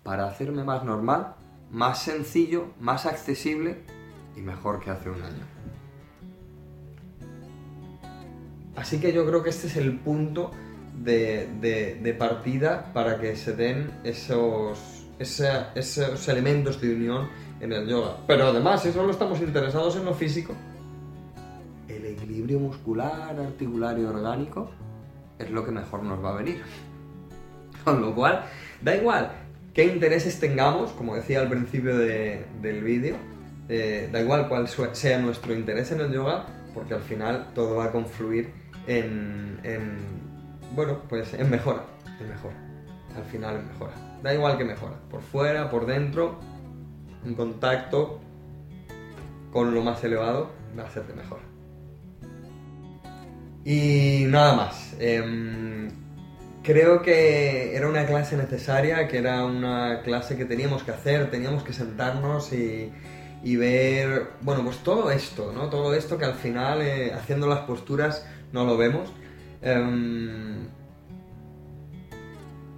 para 0.03 0.27
hacerme 0.27 0.65
más 0.65 0.84
normal, 0.84 1.36
más 1.71 2.01
sencillo, 2.01 2.67
más 2.80 3.06
accesible 3.06 3.77
y 4.36 4.41
mejor 4.41 4.82
que 4.82 4.91
hace 4.91 5.10
un 5.10 5.21
año. 5.21 5.45
Así 8.75 8.99
que 8.99 9.12
yo 9.12 9.25
creo 9.25 9.41
que 9.41 9.49
este 9.49 9.67
es 9.67 9.77
el 9.77 9.97
punto 9.97 10.51
de, 11.03 12.15
partida 12.19 12.91
para 12.93 13.19
que 13.19 13.36
se 13.36 13.56
den 13.56 13.91
esos, 14.03 15.08
esos 15.19 16.27
elementos 16.27 16.80
de 16.82 16.93
unión 16.93 17.30
en 17.62 17.71
el 17.71 17.88
yoga. 17.88 18.17
Pero 18.27 18.47
además, 18.47 18.84
si 18.84 18.91
solo 18.91 19.12
estamos 19.12 19.39
interesados 19.39 19.95
en 19.95 20.06
lo 20.06 20.13
físico, 20.13 20.53
el 21.88 22.06
equilibrio 22.06 22.60
muscular, 22.60 23.39
articular 23.39 23.97
y 23.97 24.03
orgánico 24.03 24.69
es 25.39 25.50
lo 25.50 25.65
que 25.65 25.71
mejor 25.71 26.04
nos 26.04 26.23
va 26.23 26.32
a 26.32 26.38
venir. 26.38 26.62
Con 27.84 28.02
lo 28.02 28.13
cual, 28.13 28.45
da 28.82 28.95
igual 28.95 29.32
qué 29.73 29.86
intereses 29.86 30.39
tengamos, 30.39 30.91
como 30.93 31.15
decía 31.15 31.39
al 31.39 31.50
principio 31.50 31.95
del 31.97 32.84
vídeo, 32.84 33.15
eh, 33.69 34.10
da 34.12 34.21
igual 34.21 34.50
cuál 34.50 34.67
sea 34.67 35.19
nuestro 35.19 35.54
interés 35.54 35.91
en 35.91 36.02
el 36.02 36.12
yoga, 36.12 36.47
porque 36.73 36.95
al 36.95 37.02
final 37.02 37.50
todo 37.54 37.76
va 37.76 37.86
a 37.86 37.91
confluir 37.91 38.52
en, 38.88 39.60
en 39.63 40.00
bueno, 40.76 41.02
pues 41.08 41.34
en 41.36 41.50
mejora, 41.50 41.84
en 42.19 42.28
mejora. 42.28 42.56
Al 43.15 43.23
final 43.26 43.58
en 43.58 43.67
mejora. 43.67 43.93
Da 44.23 44.34
igual 44.34 44.58
que 44.58 44.65
mejora, 44.65 44.95
por 45.12 45.21
fuera, 45.21 45.69
por 45.69 45.86
dentro, 45.86 46.39
en 47.23 47.36
contacto 47.36 48.19
con 49.52 49.76
lo 49.76 49.84
más 49.84 50.04
elevado, 50.04 50.50
va 50.78 50.84
a 50.84 50.89
ser 50.89 51.06
de 51.06 51.13
mejora. 51.13 51.43
Y 53.67 54.23
nada 54.30 54.53
más. 54.56 54.95
Em, 54.97 55.89
creo 56.63 57.01
que 57.01 57.75
era 57.75 57.89
una 57.89 58.06
clase 58.06 58.38
necesaria, 58.38 59.10
que 59.10 59.17
era 59.17 59.43
una 59.43 60.03
clase 60.03 60.38
que 60.38 60.45
teníamos 60.45 60.84
que 60.84 60.91
hacer, 60.91 61.30
teníamos 61.30 61.63
que 61.63 61.73
sentarnos 61.73 62.53
y, 62.53 63.56
ver, 63.58 64.27
bueno, 64.39 64.63
pues 64.63 64.77
todo 64.77 65.12
esto, 65.12 65.51
¿no? 65.53 65.69
Todo 65.69 65.93
esto 65.95 66.17
que 66.17 66.23
al 66.23 66.36
final, 66.36 66.82
eh, 66.82 67.12
haciendo 67.13 67.45
las 67.45 67.60
posturas, 67.65 68.25
no 68.53 68.63
lo 68.63 68.77
vemos. 68.77 69.10
Em, 69.62 70.69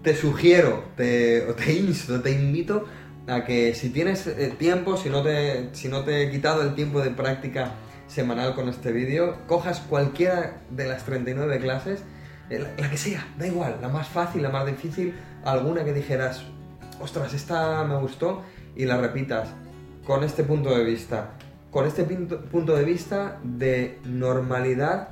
te 0.02 0.16
sugiero, 0.16 0.86
te, 0.98 1.42
te 1.54 1.74
insto, 1.74 2.20
te 2.20 2.32
invito 2.32 2.86
a 3.28 3.46
que 3.46 3.76
si 3.76 3.92
tienes 3.92 4.26
eh, 4.26 4.56
tiempo, 4.58 4.98
si 4.98 5.10
no, 5.10 5.22
te, 5.22 5.70
si 5.74 5.88
no 5.88 6.04
te 6.04 6.24
he 6.24 6.32
quitado 6.32 6.64
el 6.64 6.74
tiempo 6.74 7.00
de 7.02 7.12
práctica 7.12 7.76
semanal 8.10 8.56
con 8.56 8.68
este 8.68 8.92
vídeo, 8.92 9.38
cojas 9.48 9.80
cualquiera 9.82 10.58
de 10.72 10.88
las 10.88 11.06
39 11.06 11.60
clases, 11.60 12.04
eh, 12.50 12.66
la, 12.78 12.90
que 12.90 12.98
sea, 12.98 13.26
da 13.38 13.48
igual, 13.48 13.78
la 13.82 13.88
más 13.88 14.08
fácil, 14.08 14.42
la 14.42 14.50
más 14.50 14.66
difícil, 14.66 15.14
alguna 15.46 15.86
que 15.86 15.94
dijeras, 15.94 16.44
ostras, 17.00 17.34
esta 17.34 17.84
me 17.86 17.96
gustó, 17.98 18.42
y 18.76 18.86
la 18.86 18.98
repitas 18.98 19.50
con 20.06 20.24
este 20.24 20.44
punto 20.44 20.76
de 20.76 20.84
vista, 20.84 21.32
con 21.70 21.86
este 21.86 22.04
punto 22.04 22.76
de 22.76 22.84
vista 22.84 23.38
de 23.44 24.00
normalidad, 24.04 25.10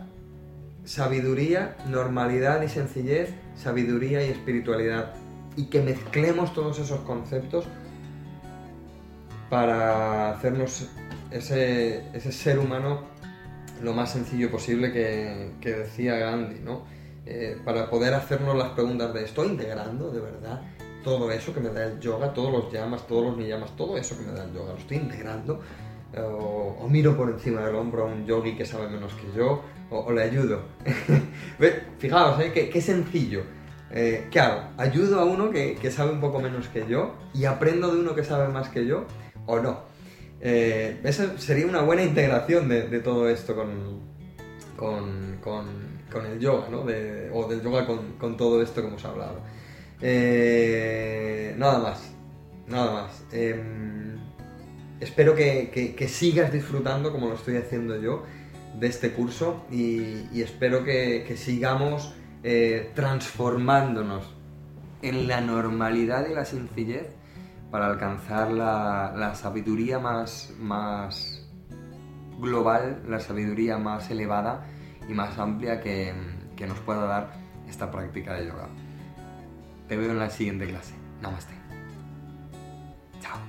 sabiduría, 0.83 1.75
normalidad 1.87 2.63
y 2.63 2.69
sencillez, 2.69 3.33
sabiduría 3.55 4.25
y 4.25 4.31
espiritualidad, 4.31 5.13
y 5.55 5.65
que 5.65 5.81
mezclemos 5.81 6.53
todos 6.53 6.79
esos 6.79 7.01
conceptos 7.01 7.65
para 9.49 10.31
hacernos 10.31 10.89
ese, 11.31 12.03
ese 12.13 12.31
ser 12.31 12.59
humano 12.59 13.01
lo 13.81 13.93
más 13.93 14.11
sencillo 14.11 14.49
posible 14.49 14.91
que, 14.91 15.51
decía 15.61 16.15
Gandhi, 16.15 16.59
¿no? 16.59 16.83
Eh, 17.25 17.57
para 17.63 17.89
poder 17.89 18.13
hacernos 18.13 18.55
las 18.55 18.69
preguntas 18.69 19.13
de 19.13 19.25
¿estoy 19.25 19.49
integrando 19.49 20.11
de 20.11 20.21
verdad 20.21 20.61
todo 21.03 21.29
eso 21.31 21.53
que 21.53 21.59
me 21.59 21.69
da 21.69 21.85
el 21.85 21.99
yoga, 21.99 22.33
todos 22.33 22.51
los 22.51 22.73
llamas, 22.73 23.05
todos 23.05 23.25
los 23.25 23.37
niyamas, 23.37 23.75
todo 23.75 23.97
eso 23.97 24.17
que 24.17 24.25
me 24.25 24.31
da 24.31 24.43
el 24.43 24.53
yoga, 24.53 24.73
lo 24.73 24.77
estoy 24.77 24.97
integrando? 24.97 25.61
O, 26.17 26.87
miro 26.89 27.15
por 27.15 27.29
encima 27.29 27.61
del 27.61 27.75
hombro 27.75 28.03
a 28.03 28.05
un 28.05 28.25
yogi 28.25 28.55
que 28.55 28.65
sabe 28.65 28.87
menos 28.87 29.13
que 29.13 29.37
yo, 29.37 29.61
o, 29.89 30.11
le 30.11 30.23
ayudo. 30.23 30.61
Fijaos, 31.99 32.39
¿eh? 32.41 32.51
qué, 32.53 32.69
qué 32.69 32.81
sencillo. 32.81 33.43
Eh, 33.91 34.27
¿Qué 34.31 34.39
hago? 34.39 34.69
¿Ayudo 34.77 35.19
a 35.19 35.25
uno 35.25 35.49
que, 35.49 35.75
que 35.75 35.91
sabe 35.91 36.11
un 36.11 36.19
poco 36.19 36.39
menos 36.39 36.67
que 36.67 36.85
yo 36.87 37.13
y 37.33 37.45
aprendo 37.45 37.93
de 37.93 38.01
uno 38.01 38.15
que 38.15 38.23
sabe 38.23 38.49
más 38.49 38.69
que 38.69 38.85
yo? 38.85 39.05
¿O 39.45 39.59
no? 39.59 39.79
Eh, 40.39 40.99
esa 41.03 41.37
sería 41.37 41.65
una 41.65 41.81
buena 41.81 42.03
integración 42.03 42.69
de, 42.69 42.99
todo 42.99 43.29
esto 43.29 43.55
con, 43.55 45.39
con, 45.41 46.25
el 46.25 46.39
yoga, 46.39 46.69
¿no? 46.69 46.81
o 46.81 47.47
del 47.47 47.61
yoga 47.61 47.85
con, 47.85 48.37
todo 48.37 48.61
esto 48.61 48.81
que 48.81 48.87
hemos 48.87 49.05
hablado. 49.05 49.39
Eh, 50.01 51.55
nada 51.57 51.79
más, 51.79 52.11
nada 52.67 52.91
más. 52.91 53.23
Em, 53.31 54.17
espero 54.99 55.35
que, 55.35 56.07
sigas 56.09 56.51
disfrutando 56.51 57.11
como 57.11 57.27
lo 57.29 57.35
estoy 57.35 57.57
haciendo 57.57 57.99
yo 57.99 58.23
de 58.79 58.87
este 58.87 59.11
curso 59.11 59.65
y, 59.71 60.41
espero 60.41 60.83
que, 60.83 61.35
sigamos 61.37 62.13
eh, 62.43 62.91
transformándonos 62.93 64.23
en 65.01 65.27
la 65.27 65.41
normalidad 65.41 66.27
y 66.29 66.33
la 66.33 66.45
sencillez 66.45 67.16
para 67.71 67.87
alcanzar 67.87 68.51
la, 68.51 69.13
la 69.15 69.35
sabiduría 69.35 69.99
más, 69.99 70.53
más 70.59 71.45
global, 72.39 73.03
la 73.07 73.19
sabiduría 73.19 73.77
más 73.77 74.09
elevada 74.09 74.65
y 75.07 75.13
más 75.13 75.37
amplia 75.37 75.81
que, 75.81 76.13
que 76.55 76.67
nos 76.67 76.79
pueda 76.79 77.05
dar 77.05 77.31
esta 77.67 77.91
práctica 77.91 78.33
de 78.33 78.47
yoga. 78.47 78.69
Te 79.87 79.97
veo 79.97 80.11
en 80.11 80.19
la 80.19 80.29
siguiente 80.29 80.67
clase. 80.67 80.93
Namaste. 81.21 81.53
Chao. 83.19 83.46